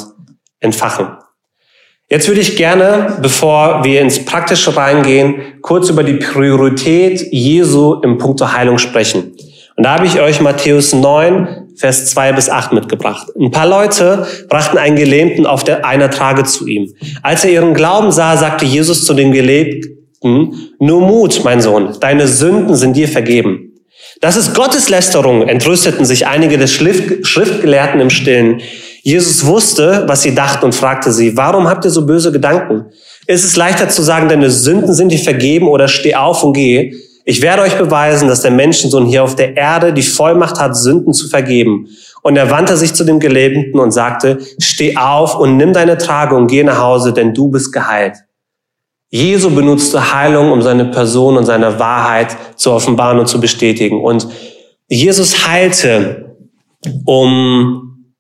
entfachen. 0.60 1.08
Jetzt 2.10 2.30
würde 2.30 2.40
ich 2.40 2.56
gerne, 2.56 3.18
bevor 3.22 3.84
wir 3.84 4.00
ins 4.00 4.24
Praktische 4.24 4.78
reingehen, 4.78 5.60
kurz 5.62 5.90
über 5.90 6.04
die 6.04 6.14
Priorität 6.14 7.22
Jesu 7.32 7.96
im 8.02 8.18
Punkto 8.18 8.54
Heilung 8.54 8.78
sprechen. 8.78 9.36
Und 9.76 9.84
da 9.84 9.96
habe 9.96 10.06
ich 10.06 10.22
euch 10.22 10.40
Matthäus 10.40 10.94
9, 10.94 11.67
Vers 11.78 12.08
2 12.08 12.34
bis 12.34 12.50
8 12.50 12.74
mitgebracht. 12.74 13.28
Ein 13.40 13.52
paar 13.52 13.68
Leute 13.68 14.26
brachten 14.50 14.78
einen 14.78 14.96
Gelähmten 14.96 15.46
auf 15.46 15.64
der, 15.64 15.86
einer 15.86 16.10
Trage 16.10 16.44
zu 16.44 16.66
ihm. 16.68 16.94
Als 17.22 17.44
er 17.44 17.52
ihren 17.52 17.74
Glauben 17.74 18.12
sah, 18.12 18.36
sagte 18.36 18.66
Jesus 18.66 19.06
zu 19.06 19.14
dem 19.14 19.32
Gelähmten, 19.32 19.98
nur 20.80 21.02
Mut, 21.02 21.42
mein 21.44 21.62
Sohn, 21.62 21.96
deine 22.00 22.28
Sünden 22.28 22.76
sind 22.76 22.96
dir 22.96 23.08
vergeben. 23.08 23.74
Das 24.20 24.36
ist 24.36 24.56
Gotteslästerung, 24.56 25.48
entrüsteten 25.48 26.06
sich 26.06 26.26
einige 26.26 26.58
des 26.58 26.72
Schriftgelehrten 26.74 28.02
im 28.02 28.10
Stillen. 28.10 28.62
Jesus 29.04 29.46
wusste, 29.46 30.04
was 30.08 30.24
sie 30.24 30.34
dachten 30.34 30.66
und 30.66 30.76
fragte 30.76 31.12
sie, 31.12 31.38
warum 31.38 31.68
habt 31.68 31.86
ihr 31.86 31.92
so 31.92 32.06
böse 32.06 32.32
Gedanken? 32.32 32.86
Ist 33.28 33.46
es 33.46 33.56
leichter 33.56 33.90
zu 33.90 34.02
sagen, 34.02 34.28
deine 34.28 34.50
Sünden 34.50 34.94
sind 34.94 35.12
dir 35.12 35.20
vergeben 35.20 35.68
oder 35.68 35.88
steh 35.88 36.16
auf 36.16 36.44
und 36.44 36.54
geh? 36.54 36.94
Ich 37.30 37.42
werde 37.42 37.62
euch 37.64 37.78
beweisen, 37.78 38.30
dass 38.30 38.42
der 38.42 38.52
Menschensohn 38.52 39.06
hier 39.06 39.22
auf 39.22 39.36
der 39.36 39.58
Erde 39.58 39.92
die 39.92 40.02
Vollmacht 40.02 40.62
hat, 40.62 40.78
Sünden 40.78 41.12
zu 41.12 41.28
vergeben. 41.28 41.90
Und 42.22 42.38
er 42.38 42.50
wandte 42.52 42.78
sich 42.78 42.94
zu 42.94 43.04
dem 43.04 43.20
Gelebten 43.20 43.82
und 43.82 43.92
sagte, 43.92 44.38
steh 44.60 44.96
auf 44.96 45.38
und 45.38 45.58
nimm 45.58 45.74
deine 45.74 45.98
Trage 45.98 46.36
und 46.36 46.48
geh 46.48 46.64
nach 46.64 46.78
Hause, 46.78 47.12
denn 47.12 47.34
du 47.34 47.50
bist 47.50 47.74
geheilt. 47.74 48.16
Jesu 49.10 49.50
benutzte 49.50 50.14
Heilung, 50.14 50.54
um 50.54 50.62
seine 50.62 50.86
Person 50.86 51.36
und 51.36 51.44
seine 51.44 51.78
Wahrheit 51.80 52.34
zu 52.56 52.72
offenbaren 52.72 53.20
und 53.20 53.28
zu 53.28 53.42
bestätigen. 53.42 54.02
Und 54.02 54.30
Jesus 54.88 55.50
heilte, 55.50 56.34
um 57.04 58.14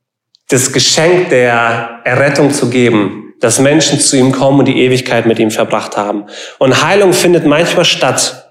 das 0.50 0.74
Geschenk 0.74 1.30
der 1.30 2.02
Errettung 2.04 2.52
zu 2.52 2.70
geben, 2.70 3.34
dass 3.40 3.60
Menschen 3.60 4.02
zu 4.02 4.18
ihm 4.18 4.34
kommen 4.34 4.60
und 4.60 4.66
die 4.66 4.82
Ewigkeit 4.82 5.26
mit 5.26 5.40
ihm 5.40 5.52
verbracht 5.52 5.96
haben. 5.96 6.26
Und 6.60 6.84
Heilung 6.84 7.14
findet 7.14 7.46
manchmal 7.46 7.86
statt, 7.86 8.47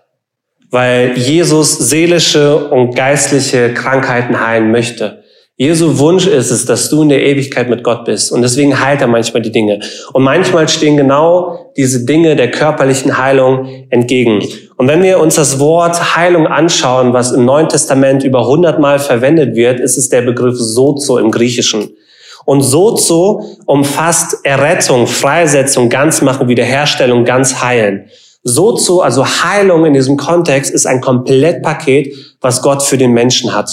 weil 0.71 1.17
Jesus 1.17 1.79
seelische 1.79 2.69
und 2.69 2.95
geistliche 2.95 3.73
Krankheiten 3.75 4.41
heilen 4.45 4.71
möchte. 4.71 5.23
Jesu 5.59 5.99
Wunsch 5.99 6.27
ist 6.27 6.51
es, 6.51 6.67
dass 6.67 6.91
du 6.91 7.01
in 7.01 7.09
der 7.09 7.25
Ewigkeit 7.25 7.71
mit 7.71 7.83
Gott 7.83 8.05
bist. 8.05 8.31
Und 8.31 8.43
deswegen 8.43 8.79
heilt 8.79 9.01
er 9.01 9.07
manchmal 9.07 9.41
die 9.41 9.53
Dinge. 9.53 9.81
Und 10.13 10.23
manchmal 10.23 10.69
stehen 10.69 10.99
genau 10.99 11.73
diese 11.79 12.05
Dinge 12.05 12.37
der 12.37 12.51
körperlichen 12.51 13.17
Heilung 13.17 13.87
entgegen. 13.89 14.43
Und 14.77 14.87
wenn 14.87 15.03
wir 15.03 15.19
uns 15.19 15.37
das 15.37 15.59
Wort 15.59 16.15
Heilung 16.15 16.47
anschauen, 16.47 17.15
was 17.15 17.33
im 17.33 17.47
Neuen 17.47 17.71
Testament 17.71 18.23
über 18.23 18.47
hundertmal 18.47 18.99
verwendet 18.99 19.57
wird, 19.57 19.81
ist 19.81 19.97
es 19.97 20.11
der 20.11 20.21
Begriff 20.21 20.57
Sozo 20.59 21.17
im 21.17 21.31
Griechischen. 21.31 21.97
Und 22.45 22.61
Sozo 22.61 23.43
umfasst 23.65 24.45
Errettung, 24.45 25.07
Freisetzung, 25.07 25.89
Ganzmachen, 25.89 26.49
Wiederherstellung, 26.49 27.25
ganz 27.25 27.63
heilen. 27.63 28.11
Sozo, 28.49 29.01
also 29.01 29.27
Heilung 29.27 29.85
in 29.85 29.95
diesem 29.95 30.17
Kontext, 30.17 30.73
ist 30.73 30.87
ein 30.87 31.01
Komplettpaket, 31.01 32.15
was 32.41 32.63
Gott 32.63 32.83
für 32.83 32.97
den 32.97 33.13
Menschen 33.13 33.55
hat. 33.55 33.69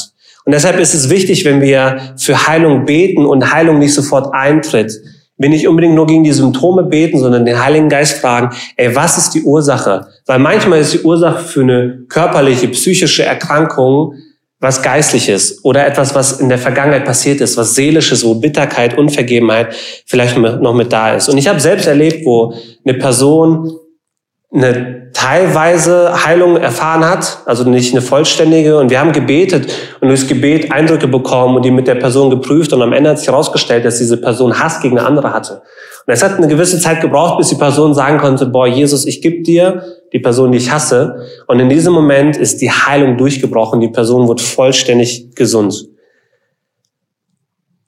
Und 0.45 0.51
deshalb 0.51 0.79
ist 0.79 0.93
es 0.93 1.09
wichtig, 1.09 1.45
wenn 1.45 1.62
wir 1.62 2.15
für 2.17 2.47
Heilung 2.47 2.86
beten 2.86 3.25
und 3.25 3.53
Heilung 3.53 3.77
nicht 3.77 3.93
sofort 3.93 4.33
eintritt, 4.33 4.91
wir 5.38 5.49
nicht 5.49 5.67
unbedingt 5.67 5.95
nur 5.95 6.07
gegen 6.07 6.23
die 6.23 6.31
Symptome 6.31 6.83
beten, 6.83 7.19
sondern 7.19 7.45
den 7.45 7.63
Heiligen 7.63 7.88
Geist 7.88 8.17
fragen, 8.17 8.55
ey, 8.75 8.95
was 8.95 9.17
ist 9.17 9.36
die 9.36 9.43
Ursache? 9.43 10.07
Weil 10.25 10.39
manchmal 10.39 10.79
ist 10.79 10.93
die 10.93 11.01
Ursache 11.01 11.43
für 11.43 11.62
eine 11.62 12.05
körperliche, 12.09 12.67
psychische 12.69 13.23
Erkrankung 13.23 14.15
was 14.63 14.81
geistliches 14.81 15.63
oder 15.65 15.86
etwas, 15.86 16.15
was 16.15 16.39
in 16.39 16.47
der 16.47 16.57
Vergangenheit 16.57 17.03
passiert 17.03 17.41
ist, 17.41 17.57
was 17.57 17.75
seelisches, 17.75 18.23
wo 18.23 18.36
Bitterkeit, 18.36 18.97
Unvergebenheit 18.97 19.75
vielleicht 20.05 20.38
noch 20.38 20.73
mit 20.73 20.93
da 20.93 21.15
ist. 21.15 21.27
Und 21.27 21.38
ich 21.38 21.49
habe 21.49 21.59
selbst 21.59 21.86
erlebt, 21.86 22.25
wo 22.25 22.53
eine 22.86 22.97
Person 22.97 23.77
eine 24.54 25.12
teilweise 25.13 26.26
Heilung 26.26 26.58
erfahren 26.58 27.04
hat, 27.04 27.39
also 27.46 27.63
nicht 27.63 27.94
eine 27.94 28.02
vollständige. 28.02 28.78
Und 28.78 28.92
wir 28.92 29.00
haben 29.00 29.12
gebetet 29.12 29.72
und 30.00 30.10
durchs 30.10 30.28
Gebet 30.28 30.72
Eindrücke 30.72 31.08
bekommen 31.08 31.56
und 31.56 31.66
die 31.66 31.72
mit 31.72 31.88
der 31.88 31.96
Person 31.96 32.30
geprüft. 32.30 32.72
Und 32.74 32.82
am 32.82 32.94
Ende 32.94 33.10
hat 33.10 33.20
sich 33.20 33.28
herausgestellt, 33.28 33.84
dass 33.84 33.98
diese 33.98 34.18
Person 34.18 34.60
Hass 34.60 34.80
gegen 34.82 34.98
eine 34.98 35.08
andere 35.08 35.34
hatte. 35.34 35.63
Und 36.06 36.13
es 36.13 36.22
hat 36.22 36.38
eine 36.38 36.48
gewisse 36.48 36.80
Zeit 36.80 37.02
gebraucht, 37.02 37.38
bis 37.38 37.48
die 37.48 37.56
Person 37.56 37.94
sagen 37.94 38.18
konnte, 38.18 38.46
boah, 38.46 38.68
Jesus, 38.68 39.06
ich 39.06 39.22
gebe 39.22 39.42
dir 39.42 39.84
die 40.12 40.20
Person, 40.20 40.52
die 40.52 40.58
ich 40.58 40.70
hasse. 40.70 41.26
Und 41.48 41.60
in 41.60 41.70
diesem 41.70 41.94
Moment 41.94 42.38
ist 42.38 42.62
die 42.62 42.70
Heilung 42.70 43.18
durchgebrochen. 43.18 43.80
Die 43.80 43.88
Person 43.88 44.28
wird 44.28 44.42
vollständig 44.42 45.34
gesund. 45.34 45.88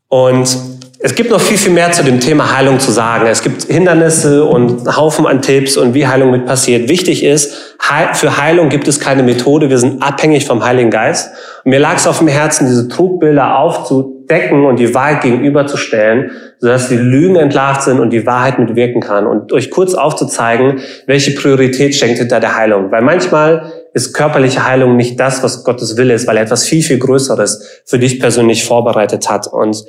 Und 0.07 0.57
es 1.05 1.13
gibt 1.13 1.29
noch 1.29 1.39
viel, 1.39 1.59
viel 1.59 1.71
mehr 1.71 1.91
zu 1.91 2.03
dem 2.03 2.19
Thema 2.19 2.57
Heilung 2.57 2.79
zu 2.79 2.89
sagen. 2.89 3.27
Es 3.27 3.43
gibt 3.43 3.65
Hindernisse 3.65 4.43
und 4.43 4.97
Haufen 4.97 5.27
an 5.27 5.39
Tipps 5.39 5.77
und 5.77 5.93
wie 5.93 6.07
Heilung 6.07 6.31
mit 6.31 6.47
passiert. 6.47 6.89
Wichtig 6.89 7.23
ist, 7.23 7.75
für 8.13 8.37
Heilung 8.37 8.69
gibt 8.69 8.87
es 8.87 8.99
keine 8.99 9.21
Methode. 9.21 9.69
Wir 9.69 9.77
sind 9.77 10.01
abhängig 10.01 10.47
vom 10.47 10.65
Heiligen 10.65 10.89
Geist. 10.89 11.31
Und 11.63 11.69
mir 11.69 11.79
lag 11.79 11.97
es 11.97 12.07
auf 12.07 12.17
dem 12.17 12.27
Herzen, 12.27 12.65
diese 12.65 12.87
Trugbilder 12.87 13.59
aufzudecken 13.59 14.65
und 14.65 14.79
die 14.79 14.95
Wahrheit 14.95 15.21
gegenüberzustellen, 15.21 16.31
sodass 16.57 16.89
die 16.89 16.97
Lügen 16.97 17.35
entlarvt 17.35 17.83
sind 17.83 17.99
und 17.99 18.09
die 18.09 18.25
Wahrheit 18.25 18.57
mitwirken 18.57 18.99
kann. 18.99 19.27
Und 19.27 19.53
euch 19.53 19.69
kurz 19.69 19.93
aufzuzeigen, 19.93 20.79
welche 21.05 21.35
Priorität 21.35 21.93
schenkt 21.93 22.17
hinter 22.17 22.39
der 22.39 22.57
Heilung. 22.57 22.89
Weil 22.89 23.03
manchmal 23.03 23.71
ist 23.95 24.11
körperliche 24.11 24.65
Heilung 24.65 24.97
nicht 24.97 25.17
das, 25.17 25.41
was 25.41 25.63
Gottes 25.63 25.95
Wille 25.95 26.13
ist, 26.13 26.27
weil 26.27 26.35
er 26.35 26.43
etwas 26.43 26.65
viel, 26.65 26.83
viel 26.83 26.99
Größeres 26.99 27.81
für 27.85 27.97
dich 27.97 28.19
persönlich 28.19 28.65
vorbereitet 28.65 29.29
hat. 29.29 29.47
Und 29.47 29.85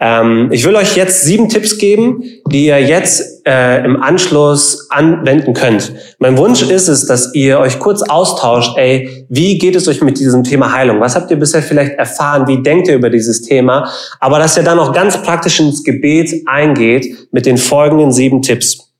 ähm, 0.00 0.48
ich 0.50 0.64
will 0.64 0.74
euch 0.76 0.96
jetzt 0.96 1.24
sieben 1.24 1.50
Tipps 1.50 1.76
geben, 1.76 2.24
die 2.50 2.64
ihr 2.64 2.80
jetzt 2.80 3.46
äh, 3.46 3.84
im 3.84 4.02
Anschluss 4.02 4.88
anwenden 4.88 5.52
könnt. 5.52 5.92
Mein 6.18 6.38
Wunsch 6.38 6.62
ist 6.62 6.88
es, 6.88 7.04
dass 7.04 7.34
ihr 7.34 7.60
euch 7.60 7.78
kurz 7.78 8.00
austauscht, 8.00 8.78
ey, 8.78 9.26
wie 9.28 9.58
geht 9.58 9.76
es 9.76 9.86
euch 9.88 10.00
mit 10.00 10.18
diesem 10.18 10.42
Thema 10.42 10.72
Heilung? 10.72 10.98
Was 11.00 11.14
habt 11.14 11.30
ihr 11.30 11.38
bisher 11.38 11.62
vielleicht 11.62 11.98
erfahren? 11.98 12.48
Wie 12.48 12.62
denkt 12.62 12.88
ihr 12.88 12.94
über 12.94 13.10
dieses 13.10 13.42
Thema? 13.42 13.92
Aber 14.20 14.38
dass 14.38 14.56
ihr 14.56 14.62
dann 14.62 14.78
auch 14.78 14.94
ganz 14.94 15.20
praktisch 15.22 15.60
ins 15.60 15.84
Gebet 15.84 16.32
eingeht 16.46 17.28
mit 17.30 17.44
den 17.44 17.58
folgenden 17.58 18.10
sieben 18.10 18.40
Tipps. 18.40 18.90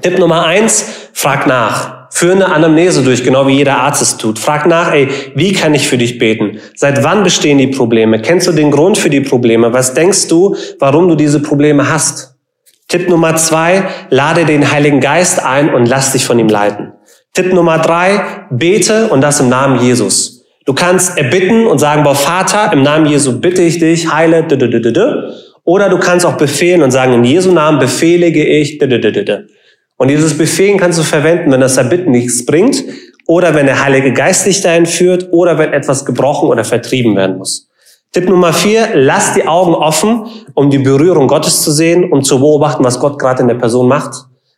Tipp 0.00 0.18
Nummer 0.18 0.46
eins, 0.46 0.86
frag 1.12 1.46
nach. 1.46 1.97
Führ 2.10 2.32
eine 2.32 2.52
Anamnese 2.52 3.02
durch, 3.02 3.22
genau 3.22 3.46
wie 3.46 3.56
jeder 3.56 3.78
Arzt 3.78 4.02
es 4.02 4.16
tut. 4.16 4.38
Frag 4.38 4.66
nach, 4.66 4.92
ey, 4.92 5.08
wie 5.34 5.52
kann 5.52 5.74
ich 5.74 5.88
für 5.88 5.98
dich 5.98 6.18
beten? 6.18 6.58
Seit 6.74 7.04
wann 7.04 7.22
bestehen 7.22 7.58
die 7.58 7.66
Probleme? 7.66 8.20
Kennst 8.20 8.46
du 8.46 8.52
den 8.52 8.70
Grund 8.70 8.98
für 8.98 9.10
die 9.10 9.20
Probleme? 9.20 9.72
Was 9.72 9.94
denkst 9.94 10.28
du, 10.28 10.56
warum 10.78 11.08
du 11.08 11.14
diese 11.14 11.40
Probleme 11.40 11.90
hast? 11.90 12.34
Tipp 12.88 13.08
Nummer 13.08 13.36
zwei, 13.36 13.84
lade 14.08 14.46
den 14.46 14.72
Heiligen 14.72 15.00
Geist 15.00 15.44
ein 15.44 15.74
und 15.74 15.86
lass 15.86 16.12
dich 16.12 16.24
von 16.24 16.38
ihm 16.38 16.48
leiten. 16.48 16.92
Tipp 17.34 17.52
Nummer 17.52 17.78
drei, 17.78 18.22
bete 18.50 19.08
und 19.08 19.20
das 19.20 19.40
im 19.40 19.50
Namen 19.50 19.80
Jesus. 19.82 20.44
Du 20.64 20.72
kannst 20.74 21.16
erbitten 21.16 21.66
und 21.66 21.78
sagen, 21.78 22.02
boah, 22.02 22.14
Vater, 22.14 22.72
im 22.72 22.82
Namen 22.82 23.06
Jesu 23.06 23.40
bitte 23.40 23.62
ich 23.62 23.78
dich, 23.78 24.12
heile, 24.12 24.46
oder 25.64 25.88
du 25.90 25.98
kannst 25.98 26.24
auch 26.24 26.36
befehlen 26.38 26.82
und 26.82 26.90
sagen, 26.90 27.12
in 27.12 27.24
Jesu 27.24 27.52
Namen 27.52 27.78
befehlige 27.78 28.44
ich, 28.44 28.78
und 29.98 30.08
dieses 30.08 30.38
Befehlen 30.38 30.78
kannst 30.78 30.98
du 30.98 31.02
verwenden, 31.02 31.52
wenn 31.52 31.60
das 31.60 31.76
Erbitten 31.76 32.12
nichts 32.12 32.46
bringt 32.46 32.82
oder 33.26 33.54
wenn 33.54 33.66
der 33.66 33.84
Heilige 33.84 34.12
Geist 34.12 34.46
dich 34.46 34.62
dahin 34.62 34.86
führt 34.86 35.28
oder 35.32 35.58
wenn 35.58 35.72
etwas 35.72 36.06
gebrochen 36.06 36.48
oder 36.48 36.64
vertrieben 36.64 37.14
werden 37.16 37.36
muss. 37.36 37.68
Tipp 38.12 38.28
Nummer 38.28 38.54
vier, 38.54 38.90
lass 38.94 39.34
die 39.34 39.46
Augen 39.46 39.74
offen, 39.74 40.26
um 40.54 40.70
die 40.70 40.78
Berührung 40.78 41.28
Gottes 41.28 41.60
zu 41.62 41.72
sehen, 41.72 42.10
um 42.10 42.22
zu 42.22 42.38
beobachten, 42.38 42.82
was 42.82 42.98
Gott 42.98 43.18
gerade 43.18 43.42
in 43.42 43.48
der 43.48 43.56
Person 43.56 43.86
macht. 43.86 44.14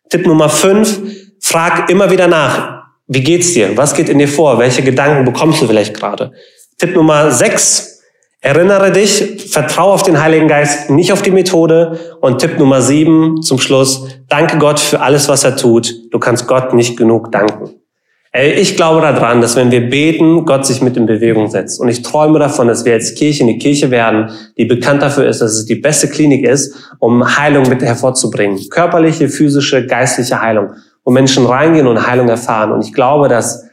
Tipp 0.09 0.26
Nummer 0.26 0.48
fünf, 0.48 1.00
frag 1.40 1.90
immer 1.90 2.11
wieder 2.11 2.29
nach, 2.29 2.85
wie 3.09 3.22
geht's 3.22 3.55
dir? 3.55 3.76
Was 3.76 3.94
geht 3.94 4.09
in 4.09 4.18
dir 4.18 4.29
vor? 4.29 4.59
Welche 4.59 4.83
Gedanken 4.83 5.24
bekommst 5.24 5.61
du 5.61 5.66
vielleicht 5.66 5.94
gerade? 5.94 6.33
Tipp 6.79 6.94
Nummer 6.94 7.31
sechs, 7.33 8.00
Erinnere 8.42 8.90
dich, 8.90 9.50
vertraue 9.50 9.92
auf 9.92 10.03
den 10.03 10.22
Heiligen 10.22 10.48
Geist, 10.48 10.88
nicht 10.88 11.12
auf 11.12 11.20
die 11.20 11.31
Methode. 11.31 11.98
Und 12.22 12.38
Tipp 12.38 12.59
Nummer 12.59 12.81
sieben 12.81 13.42
zum 13.42 13.59
Schluss, 13.59 14.07
danke 14.29 14.57
Gott 14.57 14.81
für 14.81 15.00
alles, 15.00 15.29
was 15.29 15.44
er 15.44 15.57
tut. 15.57 15.94
Du 16.11 16.18
kannst 16.18 16.46
Gott 16.46 16.72
nicht 16.72 16.96
genug 16.96 17.31
danken. 17.33 17.74
Ich 18.33 18.76
glaube 18.76 19.00
daran, 19.03 19.42
dass 19.42 19.57
wenn 19.57 19.70
wir 19.70 19.90
beten, 19.90 20.46
Gott 20.46 20.64
sich 20.64 20.81
mit 20.81 20.96
in 20.96 21.05
Bewegung 21.05 21.48
setzt. 21.48 21.81
Und 21.81 21.88
ich 21.88 22.00
träume 22.03 22.38
davon, 22.38 22.68
dass 22.68 22.85
wir 22.85 22.94
als 22.94 23.14
Kirche 23.14 23.42
eine 23.42 23.59
Kirche 23.59 23.90
werden, 23.90 24.31
die 24.57 24.64
bekannt 24.64 25.03
dafür 25.03 25.26
ist, 25.26 25.42
dass 25.42 25.53
es 25.53 25.66
die 25.66 25.74
beste 25.74 26.09
Klinik 26.09 26.46
ist, 26.46 26.74
um 27.00 27.37
Heilung 27.37 27.68
mit 27.68 27.83
hervorzubringen. 27.83 28.59
Körperliche, 28.70 29.29
physische, 29.29 29.85
geistliche 29.85 30.40
Heilung. 30.40 30.70
Wo 31.05 31.11
Menschen 31.11 31.44
reingehen 31.44 31.88
und 31.88 32.07
Heilung 32.07 32.29
erfahren. 32.29 32.72
Und 32.72 32.85
ich 32.85 32.94
glaube, 32.94 33.29
dass 33.29 33.64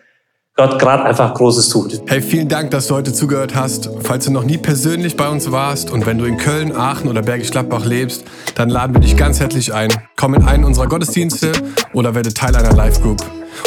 Gott 0.58 0.80
gerade 0.80 1.04
einfach 1.04 1.36
Großes 1.36 1.70
tut. 1.70 2.02
Hey, 2.08 2.20
vielen 2.20 2.50
Dank, 2.50 2.72
dass 2.72 2.88
du 2.88 2.96
heute 2.96 3.14
zugehört 3.14 3.56
hast. 3.56 3.92
Falls 4.02 4.26
du 4.26 4.32
noch 4.32 4.44
nie 4.44 4.58
persönlich 4.58 5.16
bei 5.16 5.30
uns 5.30 5.52
warst 5.52 5.92
und 5.92 6.08
wenn 6.08 6.18
du 6.18 6.26
in 6.26 6.38
Köln, 6.38 6.76
Aachen 6.76 7.08
oder 7.08 7.22
Bergisch 7.22 7.52
Gladbach 7.52 7.86
lebst, 7.86 8.24
dann 8.56 8.70
laden 8.70 8.96
wir 8.96 9.00
dich 9.00 9.16
ganz 9.16 9.40
herzlich 9.40 9.72
ein. 9.72 9.90
Komm 10.16 10.34
in 10.34 10.42
einen 10.44 10.64
unserer 10.64 10.88
Gottesdienste 10.88 11.52
oder 11.94 12.16
werde 12.16 12.34
Teil 12.34 12.56
einer 12.56 12.74
Live-Group. 12.74 13.24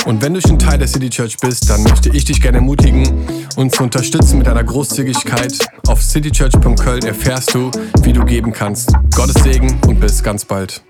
Und 0.07 0.21
wenn 0.21 0.35
du 0.35 0.41
schon 0.41 0.59
Teil 0.59 0.79
der 0.79 0.89
City 0.89 1.11
Church 1.11 1.37
bist, 1.41 1.71
dann 1.71 1.85
möchte 1.85 2.09
ich 2.09 2.25
dich 2.25 2.43
gerne 2.43 2.59
ermutigen, 2.59 3.09
uns 3.55 3.77
zu 3.77 3.85
unterstützen 3.85 4.39
mit 4.39 4.49
deiner 4.49 4.65
Großzügigkeit. 4.65 5.59
Auf 5.87 6.03
citychurch.köln 6.03 7.05
erfährst 7.05 7.55
du, 7.55 7.71
wie 8.03 8.13
du 8.13 8.25
geben 8.25 8.53
kannst. 8.53 8.93
Gottes 9.15 9.41
Segen 9.45 9.79
und 9.87 10.01
bis 10.01 10.25
ganz 10.25 10.45
bald. 10.45 10.83